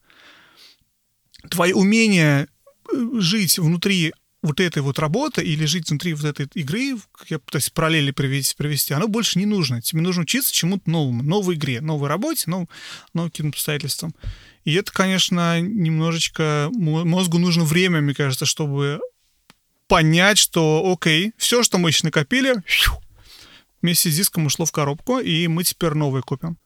[1.50, 2.48] Твои умения
[2.92, 7.70] э, жить внутри вот этой вот работы или жить внутри вот этой игры, я пытаюсь
[7.70, 9.82] параллели привести, привести, оно больше не нужно.
[9.82, 12.68] Тебе нужно учиться чему-то новому, новой игре, новой работе, нов,
[13.14, 14.16] новым каким-то обстоятельствам.
[14.64, 19.00] И это, конечно, немножечко мозгу нужно время, мне кажется, чтобы
[19.88, 22.56] понять, что, окей, все, что мы еще накопили,
[23.82, 26.58] вместе с диском ушло в коробку, и мы теперь новые купим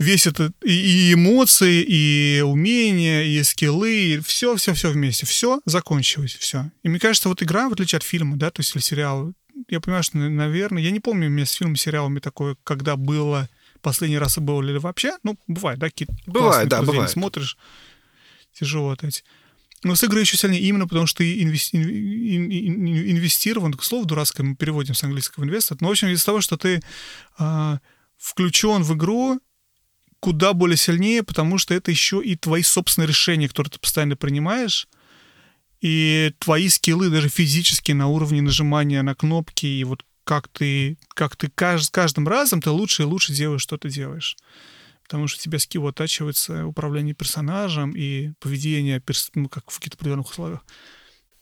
[0.00, 5.60] весь этот и, и эмоции, и умения, и скиллы, и все, все, все вместе, все
[5.66, 6.70] закончилось, все.
[6.82, 9.32] И мне кажется, вот игра, в отличие от фильма, да, то есть или сериала,
[9.68, 13.48] я понимаю, что, наверное, я не помню у меня с фильмом, сериалами такое, когда было
[13.82, 17.10] последний раз и было ли вообще, ну, бывает, да, какие-то Бывает, да, бывает.
[17.10, 17.58] смотришь,
[18.58, 19.22] тяжело эти.
[19.82, 21.76] Но с игрой еще сильнее именно потому, что ты инвести...
[21.76, 26.56] инвестирован, к слову дурацкое мы переводим с английского инвестор, но, в общем, из-за того, что
[26.56, 26.82] ты
[27.38, 27.80] а,
[28.18, 29.40] включен в игру,
[30.20, 34.86] куда более сильнее, потому что это еще и твои собственные решения, которые ты постоянно принимаешь,
[35.80, 41.36] и твои скиллы даже физически на уровне нажимания на кнопки, и вот как ты, как
[41.36, 44.36] ты кажд, каждым разом ты лучше и лучше делаешь, что ты делаешь.
[45.02, 49.30] Потому что у тебя скилл оттачивается управление персонажем и поведение, перс...
[49.34, 50.60] ну, как в каких-то определенных условиях.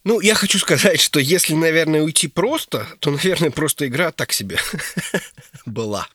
[0.05, 4.59] Ну, я хочу сказать, что если, наверное, уйти просто, то, наверное, просто игра так себе
[5.66, 6.09] была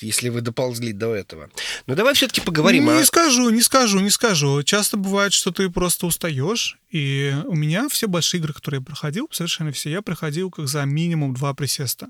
[0.00, 1.50] если вы доползли до этого.
[1.86, 3.04] Но давай все-таки поговорим не о...
[3.04, 4.62] Скажу, не скажу, не скажу.
[4.62, 6.78] Часто бывает, что ты просто устаешь.
[6.90, 10.84] И у меня все большие игры, которые я проходил, совершенно все, я проходил как за
[10.84, 12.08] минимум два присеста.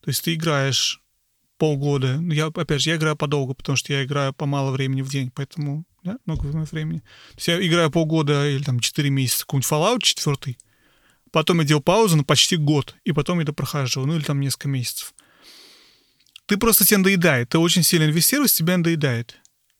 [0.00, 1.02] То есть ты играешь
[1.58, 2.18] полгода.
[2.20, 5.10] Ну, я, опять же, я играю подолгу, потому что я играю по мало времени в
[5.10, 7.00] день, поэтому да, много времени.
[7.00, 10.56] То есть я играю полгода или там 4 месяца какой-нибудь Fallout 4,
[11.32, 14.68] потом я делал паузу на почти год, и потом я допрохаживаю, ну или там несколько
[14.68, 15.14] месяцев
[16.48, 17.50] ты просто тебе надоедает.
[17.50, 19.36] Ты очень сильно инвестируешь, тебе надоедает.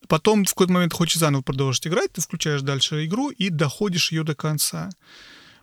[0.06, 4.22] Потом в какой-то момент хочешь заново продолжить играть, ты включаешь дальше игру и доходишь ее
[4.22, 4.90] до конца.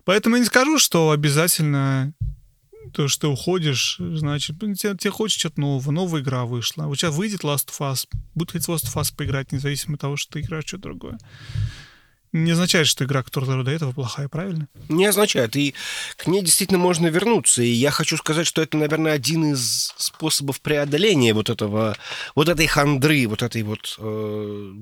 [0.04, 2.12] Поэтому я не скажу, что обязательно
[2.92, 6.84] то, что ты уходишь, значит, тебе, тебе хочется что-то нового, новая игра вышла.
[6.84, 10.16] Вот сейчас выйдет Last of Us, будет хотеть Last of Us поиграть, независимо от того,
[10.16, 11.18] что ты играешь что-то другое
[12.32, 14.68] не означает, что игра, которая до этого плохая, правильно?
[14.88, 15.56] Не означает.
[15.56, 15.74] И
[16.16, 17.62] к ней действительно можно вернуться.
[17.62, 21.96] И я хочу сказать, что это, наверное, один из способов преодоления вот этого,
[22.34, 24.72] вот этой хандры, вот этой вот, э,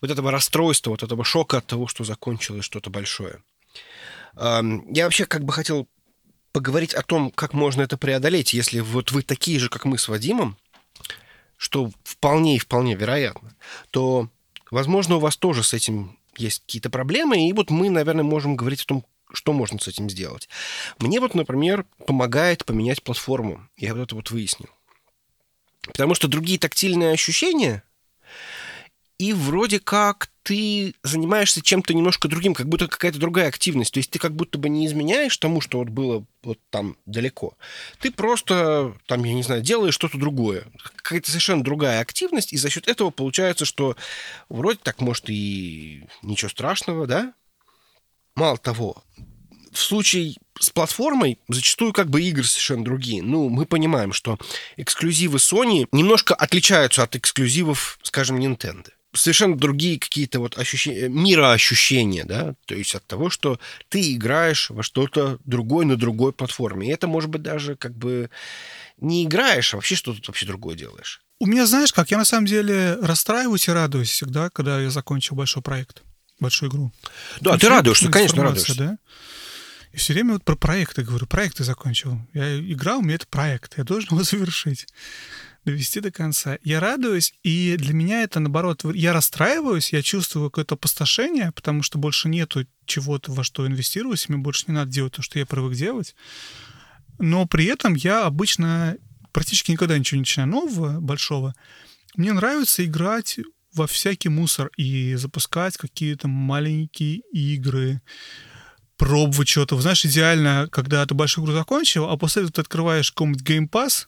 [0.00, 3.42] вот этого расстройства, вот этого шока от того, что закончилось что-то большое.
[4.36, 5.88] Э, я вообще как бы хотел
[6.52, 10.08] поговорить о том, как можно это преодолеть, если вот вы такие же, как мы с
[10.08, 10.58] Вадимом,
[11.56, 13.54] что вполне и вполне вероятно,
[13.90, 14.28] то,
[14.70, 18.82] возможно, у вас тоже с этим есть какие-то проблемы, и вот мы, наверное, можем говорить
[18.82, 20.48] о том, что можно с этим сделать.
[20.98, 23.66] Мне вот, например, помогает поменять платформу.
[23.76, 24.68] Я вот это вот выяснил.
[25.82, 27.82] Потому что другие тактильные ощущения,
[29.18, 33.92] и вроде как ты занимаешься чем-то немножко другим, как будто какая-то другая активность.
[33.92, 37.56] То есть ты как будто бы не изменяешь тому, что вот было вот там далеко.
[38.00, 40.66] Ты просто, там, я не знаю, делаешь что-то другое.
[40.96, 43.96] Какая-то совершенно другая активность, и за счет этого получается, что
[44.48, 47.34] вроде так, может, и ничего страшного, да?
[48.34, 49.04] Мало того,
[49.70, 53.22] в случае с платформой зачастую как бы игры совершенно другие.
[53.22, 54.38] Ну, мы понимаем, что
[54.76, 62.54] эксклюзивы Sony немножко отличаются от эксклюзивов, скажем, Nintendo совершенно другие какие-то вот ощущения, мироощущения, да,
[62.66, 63.58] то есть от того, что
[63.88, 66.88] ты играешь во что-то другое на другой платформе.
[66.88, 68.30] И это, может быть, даже как бы
[68.98, 71.22] не играешь, а вообще что-то вообще другое делаешь.
[71.38, 75.36] У меня, знаешь как, я на самом деле расстраиваюсь и радуюсь всегда, когда я закончил
[75.36, 76.02] большой проект,
[76.38, 76.92] большую игру.
[77.40, 78.76] Да, ты радуешься, конечно, радуешься.
[78.76, 78.98] Да?
[79.92, 82.18] И все время вот про проекты говорю, проекты закончил.
[82.32, 84.86] Я играл, у меня это проект, я должен его завершить
[85.64, 86.58] довести до конца.
[86.62, 91.98] Я радуюсь, и для меня это, наоборот, я расстраиваюсь, я чувствую какое-то опустошение, потому что
[91.98, 95.74] больше нету чего-то, во что инвестировать, мне больше не надо делать то, что я привык
[95.76, 96.14] делать.
[97.18, 98.96] Но при этом я обычно
[99.32, 101.54] практически никогда ничего не начинаю нового, большого.
[102.16, 103.38] Мне нравится играть
[103.74, 108.02] во всякий мусор и запускать какие-то маленькие игры,
[108.96, 109.80] пробовать что-то.
[109.80, 114.06] Знаешь, идеально, когда ты большую игру закончил, а после этого ты открываешь какой-нибудь Game Pass,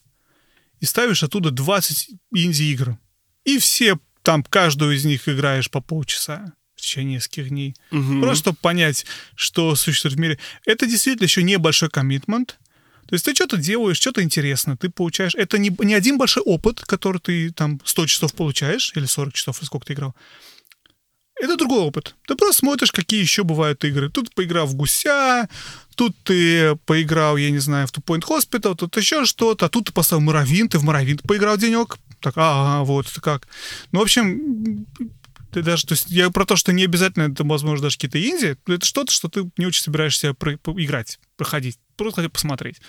[0.85, 2.99] и ставишь оттуда 20 инди-игр.
[3.45, 7.75] И все там, каждую из них играешь по полчаса в течение нескольких дней.
[7.91, 8.21] Угу.
[8.21, 10.39] Просто чтобы понять, что существует в мире.
[10.67, 12.59] Это действительно еще небольшой коммитмент.
[13.07, 15.35] То есть ты что-то делаешь, что-то интересно, ты получаешь...
[15.35, 19.59] Это не, не один большой опыт, который ты там 100 часов получаешь, или 40 часов,
[19.59, 20.15] или сколько ты играл.
[21.41, 22.15] Это другой опыт.
[22.27, 24.09] Ты просто смотришь, какие еще бывают игры.
[24.09, 25.49] Тут поиграл в гуся,
[25.97, 29.87] тут ты поиграл, я не знаю, в Two Point Hospital, тут еще что-то, а тут
[29.87, 31.99] ты поставил Моровин, ты в Моровин поиграл денек.
[32.21, 33.49] Так, ага, вот это как.
[33.93, 34.87] Ну, в общем,
[35.53, 38.57] ты даже, то есть я про то, что не обязательно это, возможно, даже какие-то инди,
[38.67, 42.81] это что-то, что ты не очень собираешься про- играть, проходить, просто хотя посмотреть.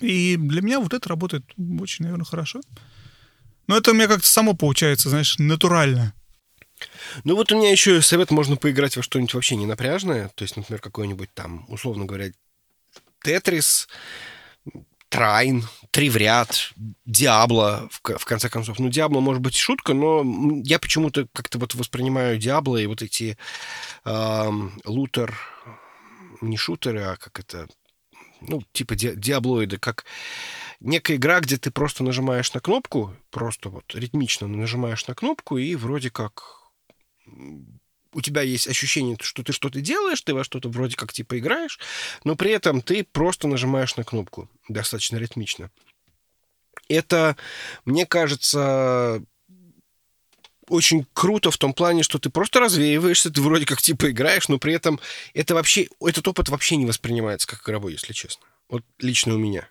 [0.00, 1.44] И для меня вот это работает
[1.80, 2.60] очень, наверное, хорошо.
[3.66, 6.14] Но это у меня как-то само получается, знаешь, натурально.
[7.24, 10.56] Ну вот у меня еще совет, можно поиграть во что-нибудь вообще не напряжное, то есть,
[10.56, 12.30] например, какой-нибудь там, условно говоря,
[13.22, 13.88] Тетрис,
[15.08, 16.72] Трайн, Три в ряд,
[17.06, 18.78] Диабло, в, в конце концов.
[18.78, 20.22] Ну, Диабло может быть шутка, но
[20.64, 23.38] я почему-то как-то вот воспринимаю Диабло и вот эти
[24.04, 24.50] э,
[24.84, 25.34] лутер,
[26.40, 27.68] не шутеры, а как это,
[28.42, 30.04] ну, типа ди, диаблоиды, как
[30.80, 35.74] некая игра, где ты просто нажимаешь на кнопку, просто вот ритмично нажимаешь на кнопку, и
[35.74, 36.57] вроде как
[38.12, 41.78] у тебя есть ощущение, что ты что-то делаешь, ты во что-то вроде как типа играешь,
[42.24, 45.70] но при этом ты просто нажимаешь на кнопку достаточно ритмично.
[46.88, 47.36] Это,
[47.84, 49.22] мне кажется,
[50.68, 54.58] очень круто в том плане, что ты просто развеиваешься, ты вроде как типа играешь, но
[54.58, 55.00] при этом
[55.34, 58.46] это вообще, этот опыт вообще не воспринимается как игровой, если честно.
[58.68, 59.68] Вот лично у меня.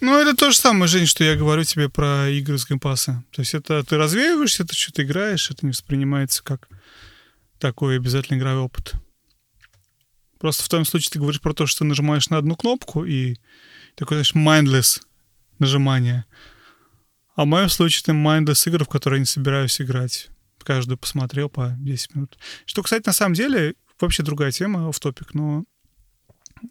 [0.00, 3.22] Ну, это то же самое, Жень, что я говорю тебе про игры с геймпаса.
[3.32, 6.68] То есть это ты развеиваешься, ты что-то играешь, это не воспринимается как
[7.58, 8.94] такой обязательный игровой опыт.
[10.38, 13.36] Просто в том случае ты говоришь про то, что ты нажимаешь на одну кнопку и
[13.94, 15.02] такой, знаешь, mindless
[15.58, 16.24] нажимание.
[17.36, 20.28] А в моем случае это mindless игры, в которые не собираюсь играть.
[20.62, 22.38] Каждую посмотрел по 10 минут.
[22.64, 25.64] Что, кстати, на самом деле, вообще другая тема, в топик, но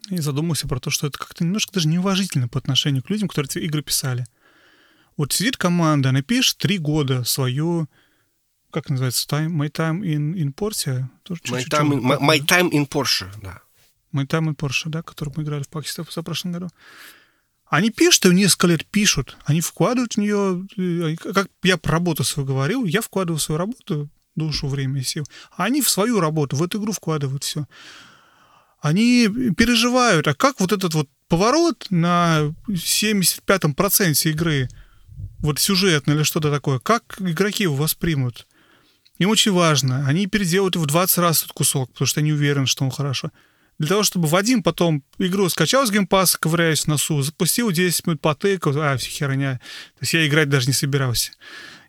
[0.08, 3.48] и задумался про то, что это как-то немножко даже неуважительно по отношению к людям, которые
[3.48, 4.26] эти игры писали.
[5.16, 7.88] Вот сидит команда, она пишет три года свою,
[8.70, 11.06] как называется, time, My Time in, in Porsche?
[11.22, 13.60] Тоже my, time in, my, my Time in Porsche, да.
[14.12, 16.68] My Time in Porsche, да, который мы играли в Пакистане в прошлом году.
[17.66, 19.36] Они пишут, и несколько лет пишут.
[19.44, 21.16] Они вкладывают в нее...
[21.18, 25.24] Как я про работу свою говорил, я вкладываю в свою работу душу, время и сил.
[25.56, 27.66] А они в свою работу, в эту игру вкладывают все
[28.80, 34.68] они переживают, а как вот этот вот поворот на 75-м проценте игры,
[35.38, 38.46] вот сюжетно или что-то такое, как игроки его воспримут?
[39.18, 40.06] Им очень важно.
[40.06, 43.30] Они переделают в 20 раз этот кусок, потому что они уверены, что он хорошо.
[43.78, 47.70] Для того, чтобы Вадим потом игру скачал с Game Pass а, ковыряясь в носу, запустил
[47.70, 49.60] 10 минут потыкал, а, все херня.
[49.94, 51.32] То есть я играть даже не собирался.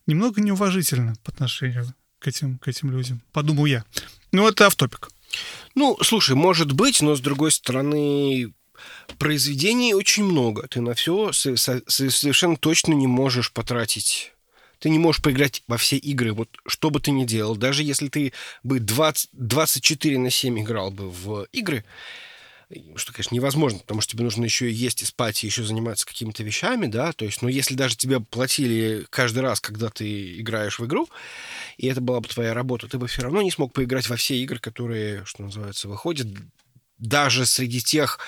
[0.08, 3.22] Немного неуважительно по отношению к этим, к этим людям.
[3.32, 3.84] Подумал я.
[4.32, 5.10] Ну, это off-topic.
[5.76, 8.54] Ну, слушай, может быть, но с другой стороны,
[9.18, 10.68] произведений очень много.
[10.68, 14.34] Ты на все совершенно точно не можешь потратить.
[14.80, 17.56] Ты не можешь поиграть во все игры, вот что бы ты ни делал.
[17.56, 21.86] Даже если ты бы 20, 24 на 7 играл бы в игры,
[22.96, 26.06] что, конечно, невозможно, потому что тебе нужно еще и есть, и спать, и еще заниматься
[26.06, 30.80] какими-то вещами, да, то есть, но если даже тебе платили каждый раз, когда ты играешь
[30.80, 31.10] в игру,
[31.78, 34.36] и это была бы твоя работа, ты бы все равно не смог поиграть во все
[34.38, 36.28] игры, которые, что называется, выходят,
[36.98, 38.20] даже среди тех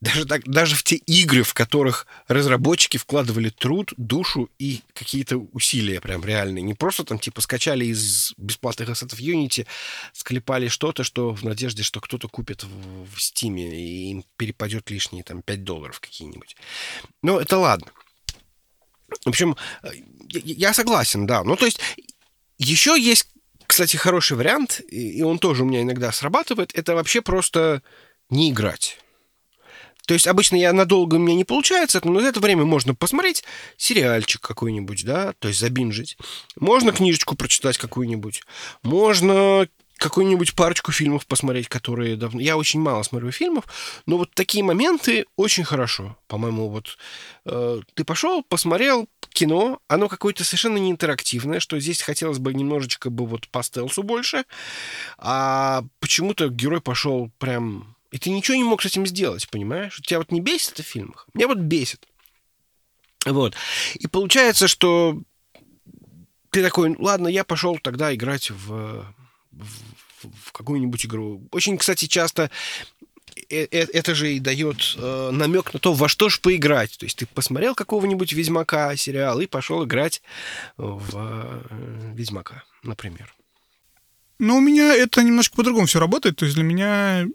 [0.00, 6.00] даже, так, даже в те игры, в которых разработчики вкладывали труд, душу и какие-то усилия
[6.00, 6.62] прям реальные.
[6.62, 9.66] Не просто там типа скачали из бесплатных ассетов Unity,
[10.12, 15.24] склепали что-то, что в надежде, что кто-то купит в, в Steam и им перепадет лишние
[15.24, 16.56] там 5 долларов какие-нибудь.
[17.22, 17.86] Но это ладно.
[19.24, 19.56] В общем,
[20.28, 21.42] я, я согласен, да.
[21.42, 21.80] Ну, то есть,
[22.58, 23.28] еще есть,
[23.66, 27.82] кстати, хороший вариант, и он тоже у меня иногда срабатывает, это вообще просто
[28.28, 28.98] не играть.
[30.06, 33.44] То есть обычно я надолго у меня не получается, но за это время можно посмотреть
[33.76, 36.16] сериальчик какой-нибудь, да, то есть забинжить.
[36.58, 38.42] Можно книжечку прочитать какую-нибудь.
[38.82, 42.40] Можно какую-нибудь парочку фильмов посмотреть, которые давно...
[42.40, 43.64] Я очень мало смотрю фильмов,
[44.04, 46.68] но вот такие моменты очень хорошо, по-моему.
[46.68, 46.98] Вот
[47.46, 53.10] э, ты пошел, посмотрел кино, оно какое-то совершенно не интерактивное, что здесь хотелось бы немножечко
[53.10, 54.44] бы вот по стелсу больше,
[55.18, 60.00] а почему-то герой пошел прям и ты ничего не мог с этим сделать, понимаешь?
[60.04, 61.26] Тебя вот не бесит это в фильмах?
[61.34, 62.06] Меня вот бесит.
[63.24, 63.54] Вот.
[63.94, 65.20] И получается, что
[66.50, 69.04] ты такой, ладно, я пошел тогда играть в,
[69.50, 71.46] в, в какую-нибудь игру.
[71.50, 72.50] Очень, кстати, часто
[73.50, 76.96] э, э, это же и дает э, намек на то, во что же поиграть.
[76.98, 80.22] То есть ты посмотрел какого-нибудь Ведьмака сериал и пошел играть
[80.76, 83.34] в э, Ведьмака, например.
[84.38, 86.36] Ну, у меня это немножко по-другому все работает.
[86.36, 87.26] То есть для меня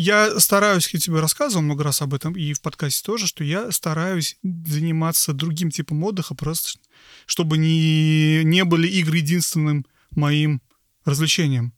[0.00, 3.72] я стараюсь, я тебе рассказывал много раз об этом, и в подкасте тоже, что я
[3.72, 6.78] стараюсь заниматься другим типом отдыха, просто
[7.26, 10.62] чтобы не, не были игры единственным моим
[11.04, 11.72] развлечением.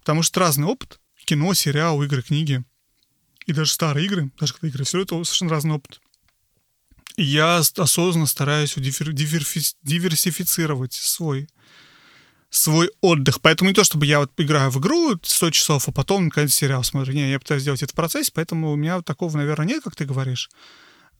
[0.00, 0.98] Потому что разный опыт.
[1.24, 2.64] Кино, сериал, игры, книги.
[3.46, 6.00] И даже старые игры, даже когда игры, все это совершенно разный опыт.
[7.16, 11.48] Я осознанно стараюсь диверсифицировать свой
[12.52, 13.40] свой отдых.
[13.40, 16.84] Поэтому не то, чтобы я вот играю в игру 100 часов, а потом наконец сериал
[16.84, 17.14] смотрю.
[17.14, 20.04] Не, я пытаюсь сделать это в процессе, поэтому у меня такого, наверное, нет, как ты
[20.04, 20.50] говоришь.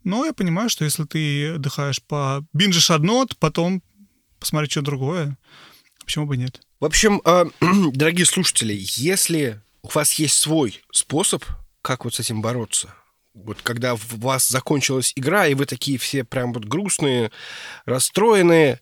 [0.04, 2.44] Но я понимаю, что если ты отдыхаешь по...
[2.52, 3.82] бинжишь одно, то потом
[4.38, 5.38] посмотреть что-то другое.
[6.04, 6.60] Почему бы нет?
[6.80, 7.46] В общем, а,
[7.94, 11.44] дорогие слушатели, если у вас есть свой способ,
[11.80, 12.94] как вот с этим бороться,
[13.32, 17.32] вот когда у вас закончилась игра, и вы такие все прям вот грустные,
[17.86, 18.80] расстроенные,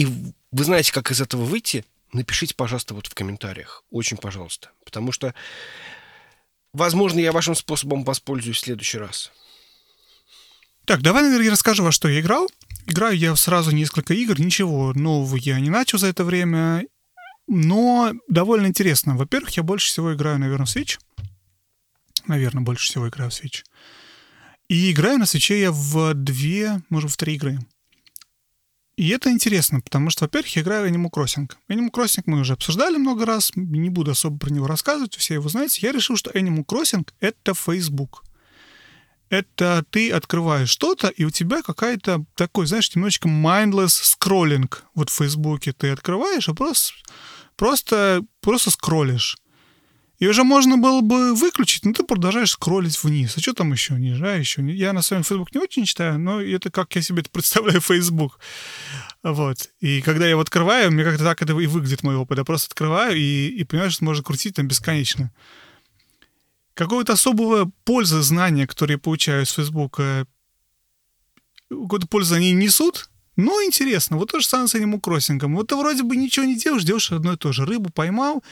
[0.00, 0.06] и
[0.50, 1.84] вы знаете, как из этого выйти,
[2.14, 3.84] напишите, пожалуйста, вот в комментариях.
[3.90, 4.70] Очень пожалуйста.
[4.82, 5.34] Потому что,
[6.72, 9.30] возможно, я вашим способом воспользуюсь в следующий раз.
[10.86, 12.48] Так, давай, наверное, я расскажу, во что я играл.
[12.86, 16.86] Играю я сразу несколько игр, ничего нового я не начал за это время,
[17.46, 19.18] но довольно интересно.
[19.18, 20.98] Во-первых, я больше всего играю, наверное, в Switch.
[22.26, 23.64] Наверное, больше всего играю в Switch.
[24.68, 27.58] И играю на свече я в две, может, в три игры.
[29.00, 31.50] И это интересно, потому что, во-первых, я играю Animal Crossing.
[31.70, 35.48] Animal Crossing мы уже обсуждали много раз, не буду особо про него рассказывать, все его
[35.48, 35.80] знаете.
[35.80, 38.24] Я решил, что Animal Crossing— это Facebook.
[39.30, 44.84] Это ты открываешь что-то, и у тебя какая-то такой, знаешь, немножечко mindless скроллинг.
[44.94, 46.92] Вот в Фейсбуке ты открываешь, а просто,
[47.56, 49.38] просто, просто скроллишь.
[50.20, 53.38] И уже можно было бы выключить, но ты продолжаешь скроллить вниз.
[53.38, 53.94] А что там еще?
[53.94, 54.62] Ниже, а еще?
[54.70, 58.38] Я на своем Facebook не очень читаю, но это как я себе это представляю Facebook.
[59.22, 59.70] Вот.
[59.80, 62.36] И когда я его открываю, мне как-то так это и выглядит мой опыт.
[62.36, 65.32] Я просто открываю и, и понимаю, что можно крутить там бесконечно.
[66.74, 70.00] Какого-то особого пользы знания, которые я получаю с Facebook,
[71.70, 73.09] какой-то пользы они несут,
[73.40, 74.16] но интересно.
[74.16, 75.44] Вот то же самое с Animal Crossing.
[75.54, 77.64] Вот ты вроде бы ничего не делаешь, делаешь одно и то же.
[77.64, 78.42] Рыбу поймал,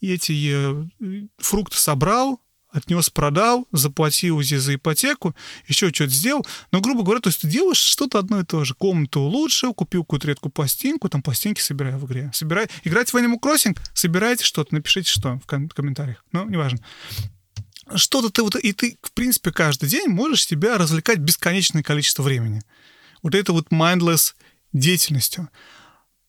[0.00, 5.34] эти э, фрукты собрал, отнес, продал, заплатил за ипотеку,
[5.66, 6.46] еще что-то сделал.
[6.72, 8.74] Но, грубо говоря, то есть ты делаешь что-то одно и то же.
[8.74, 12.30] Комнату улучшил, купил какую-то редкую пластинку, там пластинки собираю в игре.
[12.34, 12.66] Собирай...
[12.84, 16.24] Играть в Animal Crossing, собирайте что-то, напишите что в ком- комментариях.
[16.32, 16.80] Ну, неважно.
[17.94, 18.56] Что-то ты вот...
[18.56, 22.62] И ты, в принципе, каждый день можешь себя развлекать бесконечное количество времени.
[23.26, 24.34] Вот это вот mindless
[24.72, 25.48] деятельностью.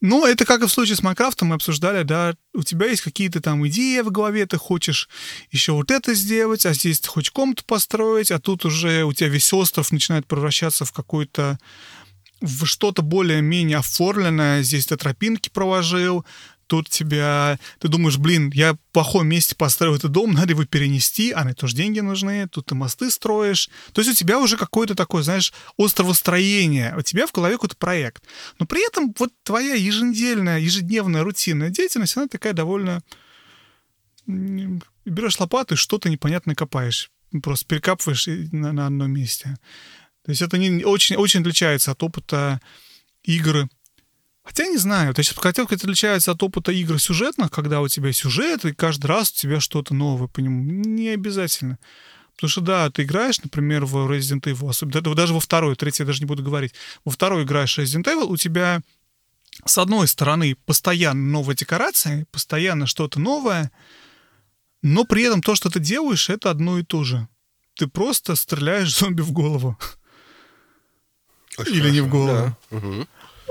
[0.02, 3.40] Ну, это как и в случае с Майнкрафтом мы обсуждали, да, у тебя есть какие-то
[3.40, 5.08] там идеи в голове, ты хочешь
[5.52, 9.30] еще вот это сделать, а здесь ты хочешь комнату построить, а тут уже у тебя
[9.30, 11.60] весь остров начинает превращаться в какой-то
[12.42, 14.64] в что-то более-менее оформленное.
[14.64, 16.26] Здесь ты тропинки проложил,
[16.68, 17.60] тут тебя...
[17.80, 21.50] Ты думаешь, блин, я в плохом месте построил этот дом, надо его перенести, а на
[21.50, 23.70] это тоже деньги нужны, тут ты мосты строишь.
[23.94, 28.24] То есть у тебя уже какое-то такое, знаешь, островостроение, у тебя в голове какой-то проект.
[28.60, 33.02] Но при этом вот твоя еженедельная, ежедневная рутинная деятельность, она такая довольно...
[34.26, 37.12] Берешь лопату и что-то непонятное копаешь.
[37.42, 39.58] Просто перекапываешь на, на одном месте.
[40.26, 42.60] То есть это не, очень, очень отличается от опыта
[43.24, 43.70] игры
[44.48, 48.64] Хотя не знаю, то есть хотелка отличается от опыта игр сюжетных, когда у тебя сюжет,
[48.64, 50.64] и каждый раз у тебя что-то новое по нему.
[50.64, 51.78] Не обязательно.
[52.34, 56.08] Потому что, да, ты играешь, например, в Resident Evil, особенно, даже во второй, третий я
[56.08, 56.74] даже не буду говорить.
[57.04, 58.80] Во второй играешь Resident Evil, у тебя
[59.66, 63.70] с одной стороны постоянно новая декорация, постоянно что-то новое,
[64.82, 67.28] но при этом то, что ты делаешь, это одно и то же.
[67.76, 69.78] Ты просто стреляешь зомби в голову.
[71.58, 72.56] Очень Или хорошо, не в голову.
[72.72, 72.78] Да.
[72.78, 73.08] Угу.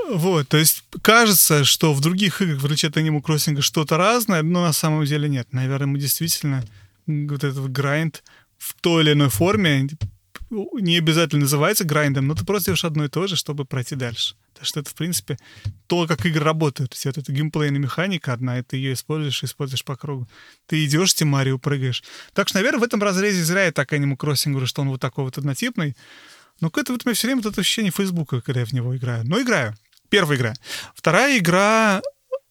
[0.08, 4.62] Вот, то есть кажется, что в других играх в рычат Animal Crossing что-то разное, но
[4.62, 5.48] на самом деле нет.
[5.52, 6.64] Наверное, мы действительно
[7.06, 8.22] вот этот грайнд
[8.58, 9.88] в той или иной форме
[10.50, 14.36] не обязательно называется грайндом, но ты просто делаешь одно и то же, чтобы пройти дальше.
[14.54, 15.38] Так что это, в принципе,
[15.86, 16.90] то, как игры работают.
[16.90, 20.28] То есть вот эта геймплейная механика одна, и ты ее используешь используешь по кругу.
[20.66, 22.02] Ты идешь, в Марио прыгаешь.
[22.32, 25.00] Так что, наверное, в этом разрезе зря я так Animal Crossing говорю, что он вот
[25.00, 25.96] такой вот однотипный.
[26.60, 28.96] Но какое-то вот у меня все время вот это ощущение Фейсбука, когда я в него
[28.96, 29.26] играю.
[29.26, 29.76] Но играю.
[30.08, 30.54] Первая игра.
[30.94, 32.02] Вторая игра,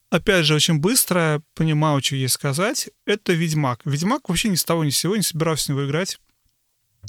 [0.10, 3.82] опять же, очень быстро, понимаю, что ей сказать, это Ведьмак.
[3.86, 6.20] Ведьмак вообще ни с того ни с сего не собирался в него играть.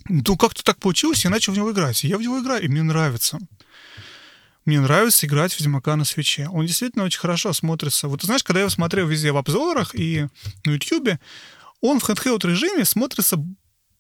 [0.09, 2.05] Ну, как-то так получилось, я начал в него играть.
[2.05, 3.39] Я в него играю, и мне нравится.
[4.65, 6.49] Мне нравится играть в Ведьмака на свече.
[6.49, 8.09] Он действительно очень хорошо смотрится.
[8.09, 10.27] Вот знаешь, когда я его смотрел везде в обзорах и
[10.65, 11.21] на Ютьюбе,
[11.81, 13.39] он в handheld режиме смотрится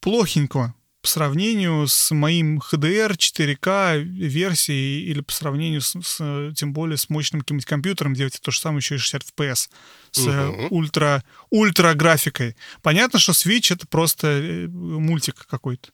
[0.01, 0.75] плохенько
[1.07, 7.09] по сравнению с моим HDR 4К версией или по сравнению с, с тем более с
[7.09, 9.71] мощным каким-нибудь компьютером, где у тебя то же самое еще и 60 FPS
[10.11, 10.67] с угу.
[10.75, 12.57] ультра, ультра графикой.
[12.83, 15.91] Понятно, что Switch это просто э, мультик какой-то.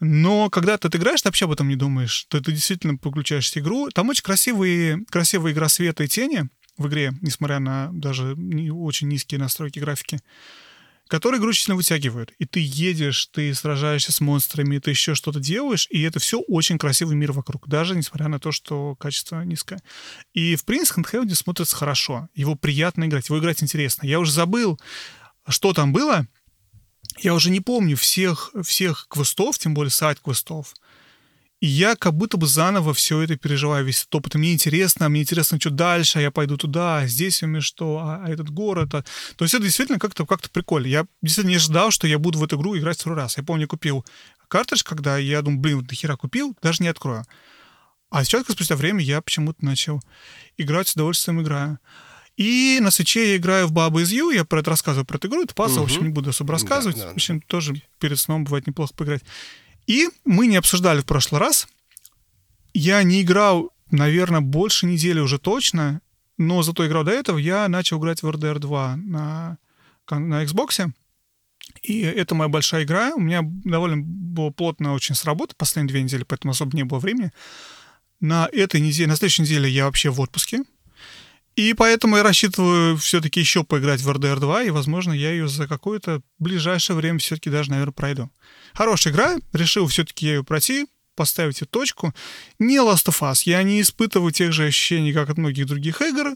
[0.00, 2.26] Но когда ты играешь, ты вообще об этом не думаешь.
[2.28, 3.88] То ты действительно подключаешь игру.
[3.90, 9.06] Там очень красивые, красивая игра света и тени в игре, несмотря на даже не очень
[9.06, 10.18] низкие настройки графики
[11.12, 12.32] которые игру сильно вытягивают.
[12.38, 16.78] И ты едешь, ты сражаешься с монстрами, ты еще что-то делаешь, и это все очень
[16.78, 19.82] красивый мир вокруг, даже несмотря на то, что качество низкое.
[20.32, 22.30] И, в принципе, Handheld смотрится хорошо.
[22.34, 24.06] Его приятно играть, его играть интересно.
[24.06, 24.80] Я уже забыл,
[25.46, 26.26] что там было,
[27.18, 30.72] я уже не помню всех, всех квестов, тем более сайт-квестов.
[31.62, 34.34] И я как будто бы заново все это переживаю, весь этот опыт.
[34.34, 37.60] И мне интересно, мне интересно, что дальше, а я пойду туда, а здесь у меня
[37.60, 38.92] что, а, а этот город.
[38.96, 39.04] А...
[39.36, 40.88] То есть это действительно как-то как прикольно.
[40.88, 43.36] Я действительно не ожидал, что я буду в эту игру играть второй раз.
[43.36, 44.04] Я помню, купил
[44.48, 47.24] картридж, когда я думаю, блин, вот нахера купил, даже не открою.
[48.10, 50.02] А сейчас, спустя время, я почему-то начал
[50.56, 51.78] играть с удовольствием играю.
[52.36, 55.28] И на свече я играю в Бабу из Ю, я про это рассказываю, про эту
[55.28, 55.82] игру, это пазл, угу.
[55.82, 56.96] в общем, не буду особо рассказывать.
[56.96, 57.10] Да, да.
[57.10, 59.22] В общем, тоже перед сном бывает неплохо поиграть.
[59.86, 61.68] И мы не обсуждали в прошлый раз.
[62.74, 66.00] Я не играл, наверное, больше недели уже точно,
[66.38, 67.38] но зато играл до этого.
[67.38, 69.58] Я начал играть в RDR 2 на,
[70.10, 70.92] на Xbox.
[71.82, 73.12] И это моя большая игра.
[73.14, 76.98] У меня довольно было плотно очень с работы последние две недели, поэтому особо не было
[76.98, 77.32] времени.
[78.20, 80.62] на этой неделе, на следующей неделе я вообще в отпуске.
[81.54, 85.68] И поэтому я рассчитываю все-таки еще поиграть в RDR 2, и, возможно, я ее за
[85.68, 88.30] какое-то ближайшее время все-таки даже, наверное, пройду.
[88.72, 92.14] Хорошая игра, решил все-таки ее пройти, поставить эту точку.
[92.58, 96.32] Не Last of Us, я не испытываю тех же ощущений, как от многих других игр,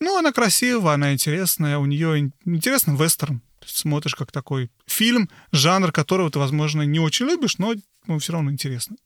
[0.00, 3.42] но она красивая, она интересная, у нее интересный вестерн.
[3.64, 7.74] Смотришь как такой фильм, жанр которого ты, возможно, не очень любишь, но
[8.06, 8.96] ну, все равно интересно.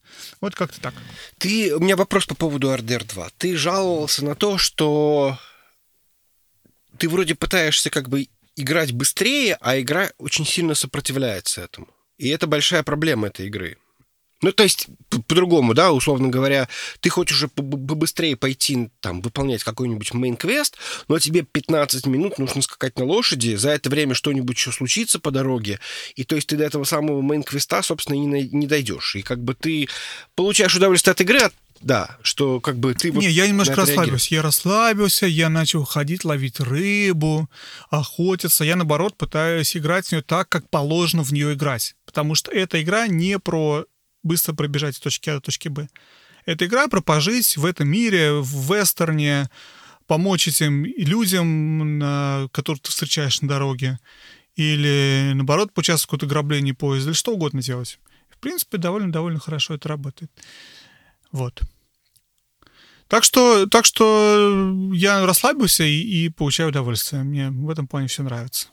[0.41, 0.95] Вот как-то так.
[1.39, 3.29] Ты, у меня вопрос по поводу RDR 2.
[3.37, 5.39] Ты жаловался на то, что
[6.99, 11.89] ты вроде пытаешься как бы играть быстрее, а игра очень сильно сопротивляется этому.
[12.17, 13.77] И это большая проблема этой игры.
[14.43, 14.87] Ну, то есть,
[15.29, 16.69] по-другому, да, условно говоря,
[17.01, 20.75] ты хочешь уже побыстрее пойти, там, выполнять какой-нибудь main-квест,
[21.09, 25.31] но тебе 15 минут нужно скакать на лошади, за это время что-нибудь еще случится по
[25.31, 25.81] дороге,
[26.17, 29.17] и то есть ты до этого самого main-квеста, собственно, не, не дойдешь.
[29.17, 29.89] И как бы ты
[30.35, 33.13] получаешь удовольствие от игры, да, что как бы ты...
[33.13, 34.35] Вот не, я немножко расслабился.
[34.35, 37.51] Я расслабился, я начал ходить, ловить рыбу,
[37.91, 38.65] охотиться.
[38.65, 41.95] Я, наоборот, пытаюсь играть в нее так, как положено в нее играть.
[42.07, 43.85] Потому что эта игра не про
[44.27, 45.89] быстро пробежать от точки А до точки Б.
[46.45, 49.51] Это игра про пожить в этом мире, в вестерне,
[50.07, 53.99] помочь этим людям, которых ты встречаешь на дороге,
[54.55, 57.99] или, наоборот, поучаствовать в каком-то граблении поезда, или что угодно делать.
[58.31, 60.31] В принципе, довольно-довольно хорошо это работает.
[61.33, 61.63] Вот.
[63.09, 67.23] Так что, так что я расслабился и, и получаю удовольствие.
[67.23, 68.69] Мне в этом плане все нравится.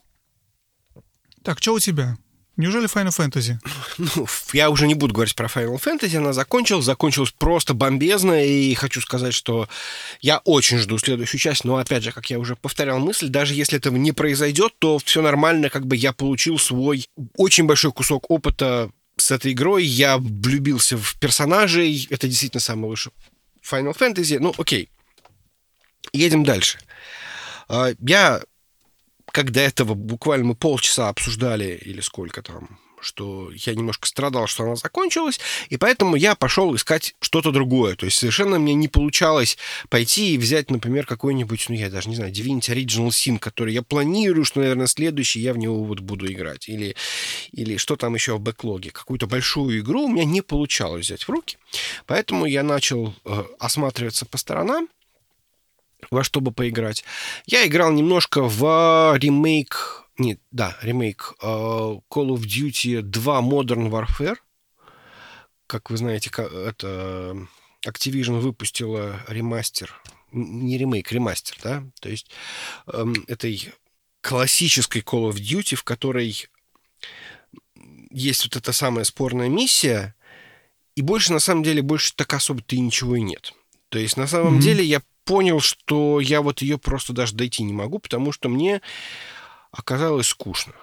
[1.44, 2.18] Так, что у тебя?
[2.56, 3.56] Неужели Final Fantasy?
[3.98, 8.74] Ну, я уже не буду говорить про Final Fantasy, она закончилась, закончилась просто бомбезно, и
[8.76, 9.68] хочу сказать, что
[10.22, 13.78] я очень жду следующую часть, но, опять же, как я уже повторял мысль, даже если
[13.78, 18.92] этого не произойдет, то все нормально, как бы я получил свой очень большой кусок опыта
[19.18, 23.14] с этой игрой, я влюбился в персонажей, это действительно самый лучший
[23.68, 24.90] Final Fantasy, ну, окей.
[26.12, 26.80] Едем дальше.
[27.68, 28.42] А, я
[29.34, 34.64] как до этого буквально мы полчаса обсуждали, или сколько там, что я немножко страдал, что
[34.64, 37.96] она закончилась, и поэтому я пошел искать что-то другое.
[37.96, 39.58] То есть совершенно мне не получалось
[39.90, 43.82] пойти и взять, например, какой-нибудь, ну, я даже не знаю, Divinity Original Sin, который я
[43.82, 46.70] планирую, что, наверное, следующий я в него вот буду играть.
[46.70, 46.96] Или,
[47.52, 48.92] или что там еще в бэклоге.
[48.92, 51.58] Какую-то большую игру у меня не получалось взять в руки.
[52.06, 54.88] Поэтому я начал э, осматриваться по сторонам,
[56.12, 57.04] во что бы поиграть.
[57.46, 64.38] Я играл немножко в ремейк, нет, да, ремейк э, Call of Duty 2 Modern Warfare.
[65.68, 67.48] Как вы знаете, это
[67.86, 69.94] Activision выпустила ремастер,
[70.32, 72.30] не ремейк, ремастер, да, то есть
[72.88, 73.74] э, этой
[74.22, 76.48] классической Call of Duty, в которой
[78.10, 80.16] есть вот эта самая спорная миссия,
[80.96, 83.54] и больше, на самом деле, больше так особо-то и ничего и нет.
[83.90, 84.62] То есть, на самом mm-hmm.
[84.62, 88.82] деле, я понял, что я вот ее просто даже дойти не могу, потому что мне
[89.72, 90.74] оказалось скучно.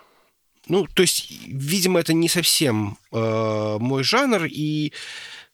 [0.69, 4.93] Ну, то есть, видимо, это не совсем э, мой жанр, и,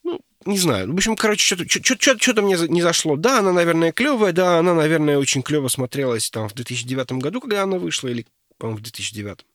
[0.03, 0.93] ну, не знаю.
[0.93, 3.16] В общем, короче, что-то, что-то, что-то мне не зашло.
[3.16, 7.62] Да, она, наверное, клевая, да, она, наверное, очень клево смотрелась там в 2009 году, когда
[7.62, 8.26] она вышла, или,
[8.59, 9.47] по-моему, в 2009.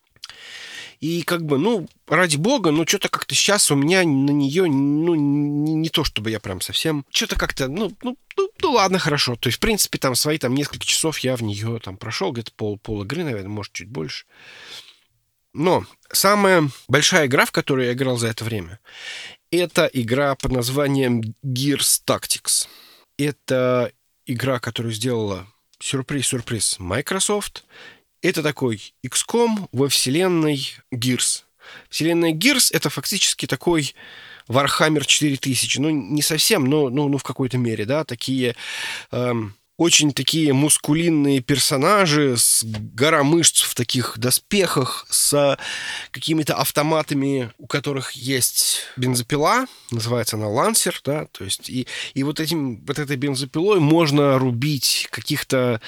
[1.02, 5.16] И как бы, ну, ради бога, ну, что-то как-то сейчас у меня на нее, ну,
[5.16, 7.06] не, не то, чтобы я прям совсем...
[7.10, 9.36] Что-то как-то, ну, ну, ну, ну, ладно, хорошо.
[9.36, 12.52] То есть, в принципе, там свои там несколько часов я в нее там прошел, где-то
[12.52, 14.26] пол, пол игры, наверное, может, чуть больше.
[15.54, 18.80] Но самая большая игра, в которую я играл за это время,
[19.50, 22.68] это игра под названием Gears Tactics.
[23.18, 23.92] Это
[24.28, 25.48] игра, которую сделала
[25.80, 27.66] сюрприз-сюрприз Microsoft
[28.22, 31.44] это такой XCOM во вселенной Gears.
[31.90, 33.96] Вселенная Gears— это фактически такой
[34.48, 35.78] Warhammer 4000.
[35.80, 38.56] Ну, не совсем, но ну, ну, в какой-то мере, да, такие...
[39.12, 45.58] Эм, очень такие мускулинные персонажи с гора мышц в таких доспехах, с
[46.12, 52.40] какими-то автоматами, у которых есть бензопила, называется она лансер, да, то есть и, и вот
[52.40, 55.82] этим, вот этой бензопилой можно рубить каких-то,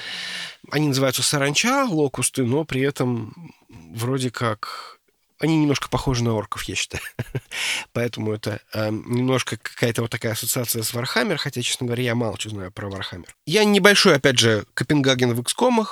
[0.72, 4.98] они называются саранча, locust ы, но при этом вроде как
[5.44, 7.02] они немножко похожи на орков, я считаю.
[7.92, 12.38] Поэтому это э, немножко какая-то вот такая ассоциация с Warhammer, хотя, честно говоря, я мало
[12.38, 13.34] что знаю про Warhammer.
[13.46, 15.86] Я небольшой, опять же, Копенгаген в XCOM,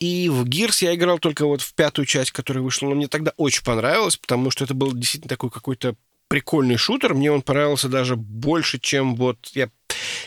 [0.00, 3.32] и в Gears я играл только вот в пятую часть, которая вышла, но мне тогда
[3.36, 5.94] очень понравилось, потому что это был действительно такой какой-то
[6.28, 7.14] прикольный шутер.
[7.14, 9.70] Мне он понравился даже больше, чем вот я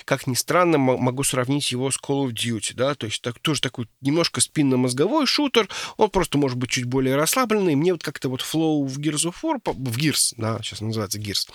[0.07, 3.61] как ни странно, могу сравнить его с Call of Duty, да, то есть так, тоже
[3.61, 7.75] такой немножко спинно-мозговой шутер, он просто может быть чуть более расслабленный.
[7.75, 11.49] Мне вот как-то вот флоу в Gears of War, в Gears, да, сейчас называется Gears,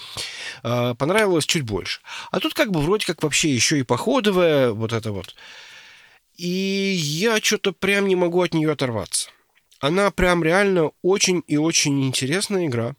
[0.64, 2.00] э, понравилось чуть больше.
[2.30, 5.34] А тут как бы вроде как вообще еще и походовая, вот это вот.
[6.36, 9.30] И я что-то прям не могу от нее оторваться.
[9.80, 12.96] Она прям реально очень и очень интересная игра.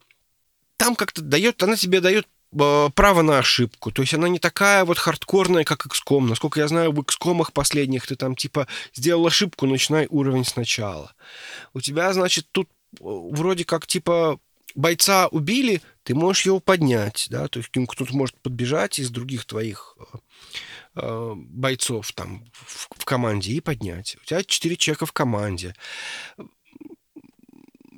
[0.78, 3.92] Там как-то дает, она тебе дает право на ошибку.
[3.92, 6.28] То есть она не такая вот хардкорная, как XCOM.
[6.28, 11.14] Насколько я знаю, в XCOM последних ты там типа сделал ошибку, начинай уровень сначала.
[11.74, 14.40] У тебя, значит, тут э, вроде как типа
[14.76, 19.96] бойца убили, ты можешь его поднять, да, то есть кто-то может подбежать из других твоих
[20.00, 20.18] э,
[20.96, 24.18] э, бойцов там в, в команде и поднять.
[24.22, 25.76] У тебя четыре человека в команде.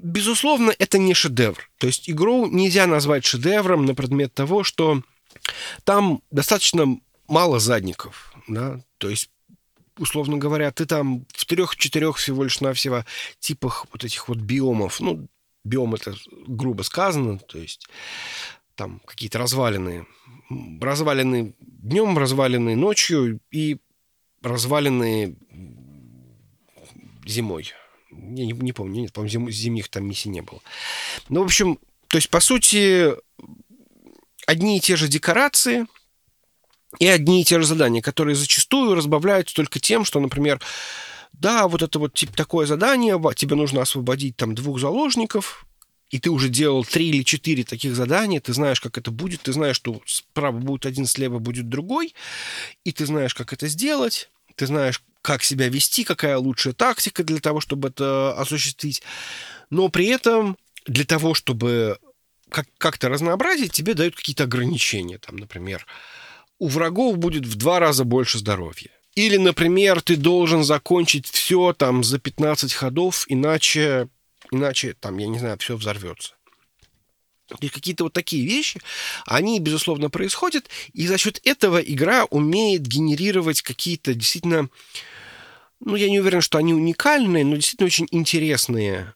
[0.05, 1.67] Безусловно, это не шедевр.
[1.79, 5.01] То есть игру нельзя назвать шедевром на предмет того, что
[5.83, 9.31] там достаточно мало задников, да, то есть
[9.97, 13.03] условно говоря, ты там в трех-четырех всего лишь навсего
[13.39, 15.27] типах вот этих вот биомов, ну,
[15.63, 16.13] биом это
[16.45, 17.87] грубо сказано, то есть
[18.75, 20.05] там какие-то развалины,
[20.81, 23.77] развалины днем, развалины ночью и
[24.43, 25.35] развалины
[27.25, 27.73] зимой.
[28.15, 30.61] Я не, не помню, нет, по-моему, зим, зимних там миссий не было.
[31.29, 33.11] Ну, в общем, то есть, по сути,
[34.47, 35.85] одни и те же декорации
[36.99, 40.61] и одни и те же задания, которые зачастую разбавляются только тем, что, например,
[41.33, 45.65] да, вот это вот типа такое задание, тебе нужно освободить там двух заложников,
[46.09, 49.53] и ты уже делал три или четыре таких задания, ты знаешь, как это будет, ты
[49.53, 52.13] знаешь, что справа будет один, слева будет другой,
[52.83, 57.39] и ты знаешь, как это сделать, ты знаешь, как себя вести, какая лучшая тактика для
[57.39, 59.01] того, чтобы это осуществить.
[59.71, 60.55] Но при этом
[60.85, 61.97] для того, чтобы
[62.51, 65.17] как- как-то разнообразить, тебе дают какие-то ограничения.
[65.17, 65.87] Там, например,
[66.59, 68.91] у врагов будет в два раза больше здоровья.
[69.15, 74.09] Или, например, ты должен закончить все там за 15 ходов, иначе,
[74.51, 76.35] иначе там, я не знаю, все взорвется.
[77.61, 78.79] И какие-то вот такие вещи,
[79.25, 84.69] они, безусловно, происходят, и за счет этого игра умеет генерировать какие-то действительно,
[85.79, 89.13] ну, я не уверен, что они уникальные, но действительно очень интересные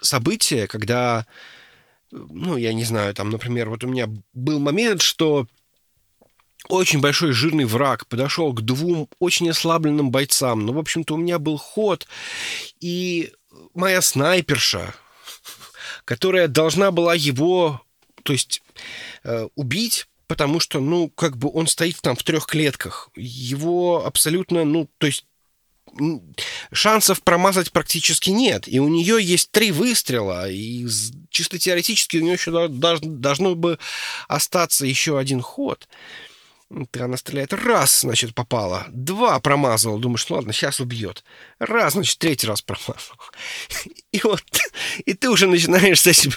[0.00, 1.26] события, когда,
[2.10, 5.46] ну, я не знаю, там, например, вот у меня был момент, что
[6.68, 10.64] очень большой жирный враг подошел к двум очень ослабленным бойцам.
[10.64, 12.06] Ну, в общем-то, у меня был ход,
[12.80, 13.32] и
[13.74, 14.94] моя снайперша,
[16.04, 17.82] которая должна была его,
[18.22, 18.62] то есть,
[19.24, 23.10] э, убить, потому что, ну, как бы он стоит там в трех клетках.
[23.16, 25.26] Его абсолютно, ну, то есть
[26.72, 28.66] шансов промазать практически нет.
[28.66, 30.86] И у нее есть три выстрела, и
[31.30, 33.78] чисто теоретически у нее еще должно бы
[34.28, 35.88] остаться еще один ход.
[36.98, 37.52] Она стреляет.
[37.52, 38.86] Раз, значит, попала.
[38.90, 39.98] Два промазала.
[39.98, 41.22] Думаешь, ну ладно, сейчас убьет.
[41.58, 43.16] Раз, значит, третий раз промазал.
[44.12, 44.42] И вот,
[45.04, 46.32] и ты уже начинаешь с этим...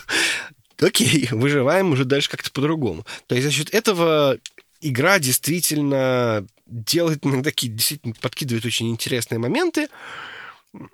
[0.79, 3.05] Окей, выживаем уже дальше как-то по-другому.
[3.27, 4.37] То есть за счет этого
[4.81, 9.87] игра действительно делает иногда такие, действительно подкидывает очень интересные моменты,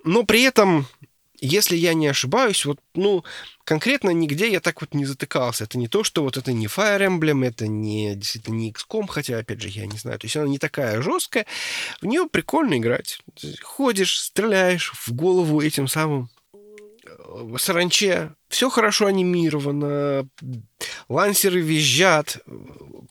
[0.04, 0.86] но при этом
[1.44, 3.24] если я не ошибаюсь, вот, ну,
[3.64, 5.64] конкретно нигде я так вот не затыкался.
[5.64, 9.38] Это не то, что вот это не Fire Emblem, это не действительно не XCOM, хотя,
[9.38, 10.20] опять же, я не знаю.
[10.20, 11.46] То есть она не такая жесткая.
[12.00, 13.18] В нее прикольно играть.
[13.60, 16.30] Ходишь, стреляешь в голову этим самым
[17.58, 20.28] саранче все хорошо анимировано,
[21.08, 22.38] лансеры визжат,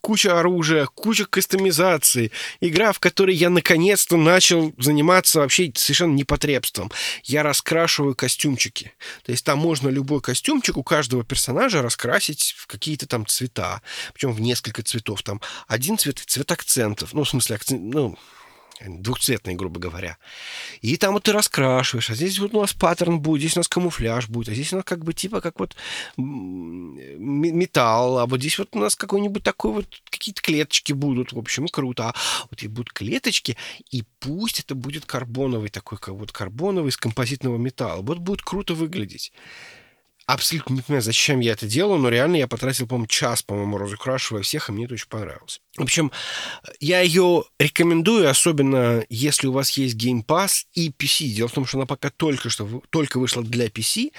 [0.01, 2.31] куча оружия, куча кастомизации.
[2.59, 6.91] Игра, в которой я наконец-то начал заниматься вообще совершенно непотребством.
[7.23, 8.93] Я раскрашиваю костюмчики.
[9.23, 13.81] То есть там можно любой костюмчик у каждого персонажа раскрасить в какие-то там цвета.
[14.13, 15.23] Причем в несколько цветов.
[15.23, 17.13] Там один цвет, цвет акцентов.
[17.13, 18.17] Ну, в смысле, акцент, ну,
[18.87, 20.17] двухцветные, грубо говоря.
[20.81, 23.67] И там вот ты раскрашиваешь, а здесь вот у нас паттерн будет, здесь у нас
[23.67, 25.75] камуфляж будет, а здесь у нас как бы типа как вот
[26.17, 31.67] металл, а вот здесь вот у нас какой-нибудь такой вот какие-то клеточки будут, в общем,
[31.67, 32.09] круто.
[32.09, 32.15] А
[32.49, 33.57] вот и будут клеточки,
[33.89, 38.01] и пусть это будет карбоновый такой, как вот карбоновый из композитного металла.
[38.01, 39.31] Вот будет круто выглядеть
[40.25, 44.41] абсолютно не понимаю, зачем я это делаю, но реально я потратил, по-моему, час, по-моему, разукрашивая
[44.43, 45.61] всех, и мне это очень понравилось.
[45.77, 46.11] В общем,
[46.79, 51.27] я ее рекомендую, особенно если у вас есть Game Pass и PC.
[51.27, 54.11] Дело в том, что она пока только что только вышла для PC,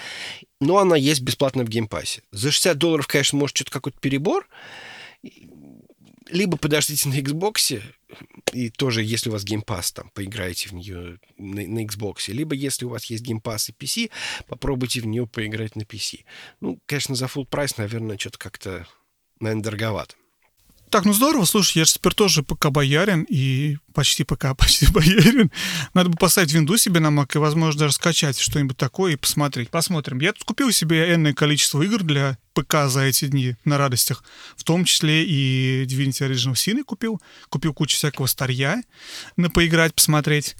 [0.60, 2.20] но она есть бесплатно в Game Pass.
[2.30, 4.46] За 60 долларов, конечно, может что-то какой-то перебор,
[6.28, 7.82] либо подождите на Xbox,
[8.52, 12.54] и тоже, если у вас Game Pass, там, поиграйте в нее на, на Xbox, либо
[12.54, 14.10] если у вас есть Game Pass и PC,
[14.46, 16.24] попробуйте в нее поиграть на PC.
[16.60, 18.86] Ну, конечно, за full прайс, наверное, что-то как-то,
[19.40, 20.16] наверное, дороговато.
[20.92, 25.50] Так, ну здорово, слушай, я же теперь тоже пока боярин и почти пока почти боярин.
[25.94, 29.70] Надо бы поставить винду себе на Mac и, возможно, даже скачать что-нибудь такое и посмотреть.
[29.70, 30.20] Посмотрим.
[30.20, 34.22] Я тут купил себе энное количество игр для ПК за эти дни на радостях.
[34.54, 37.22] В том числе и Divinity Original Sin купил.
[37.48, 38.82] Купил кучу всякого старья
[39.38, 40.56] на поиграть, посмотреть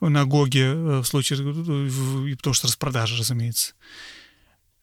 [0.00, 3.74] на Гоге э, в случае, э, потому что распродажа, разумеется.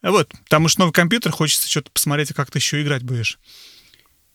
[0.02, 3.38] Вот, там уж новый компьютер, хочется что-то посмотреть, как ты еще играть будешь.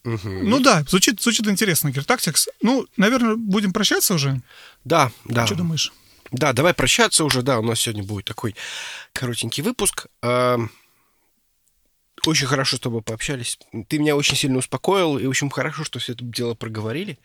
[0.04, 0.28] Угу.
[0.28, 2.48] Ну да, звучит, звучит интересно, Tactics.
[2.62, 4.40] Ну, наверное, будем прощаться уже?
[4.84, 5.46] Да, да.
[5.46, 5.92] Что думаешь?
[6.30, 8.54] Да, давай прощаться уже, да, у нас сегодня будет такой
[9.12, 10.06] коротенький выпуск.
[12.26, 13.58] Очень хорошо с тобой пообщались.
[13.88, 17.18] Ты меня очень сильно успокоил, и очень хорошо, что все это дело проговорили.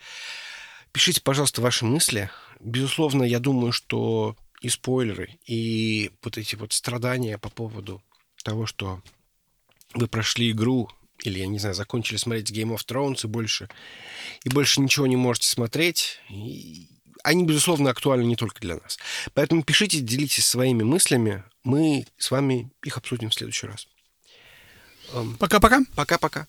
[0.92, 2.30] Пишите, пожалуйста, ваши мысли.
[2.60, 8.02] Безусловно, я думаю, что и спойлеры, и вот эти вот страдания по поводу
[8.42, 9.02] того, что
[9.92, 10.88] вы прошли игру
[11.24, 13.68] или, я не знаю, закончили смотреть Game of Thrones и больше,
[14.44, 16.88] и больше ничего не можете смотреть, и
[17.24, 18.98] они, безусловно, актуальны не только для нас.
[19.32, 21.42] Поэтому пишите, делитесь своими мыслями.
[21.64, 23.88] Мы с вами их обсудим в следующий раз.
[25.38, 25.80] Пока-пока.
[25.94, 26.46] Пока-пока.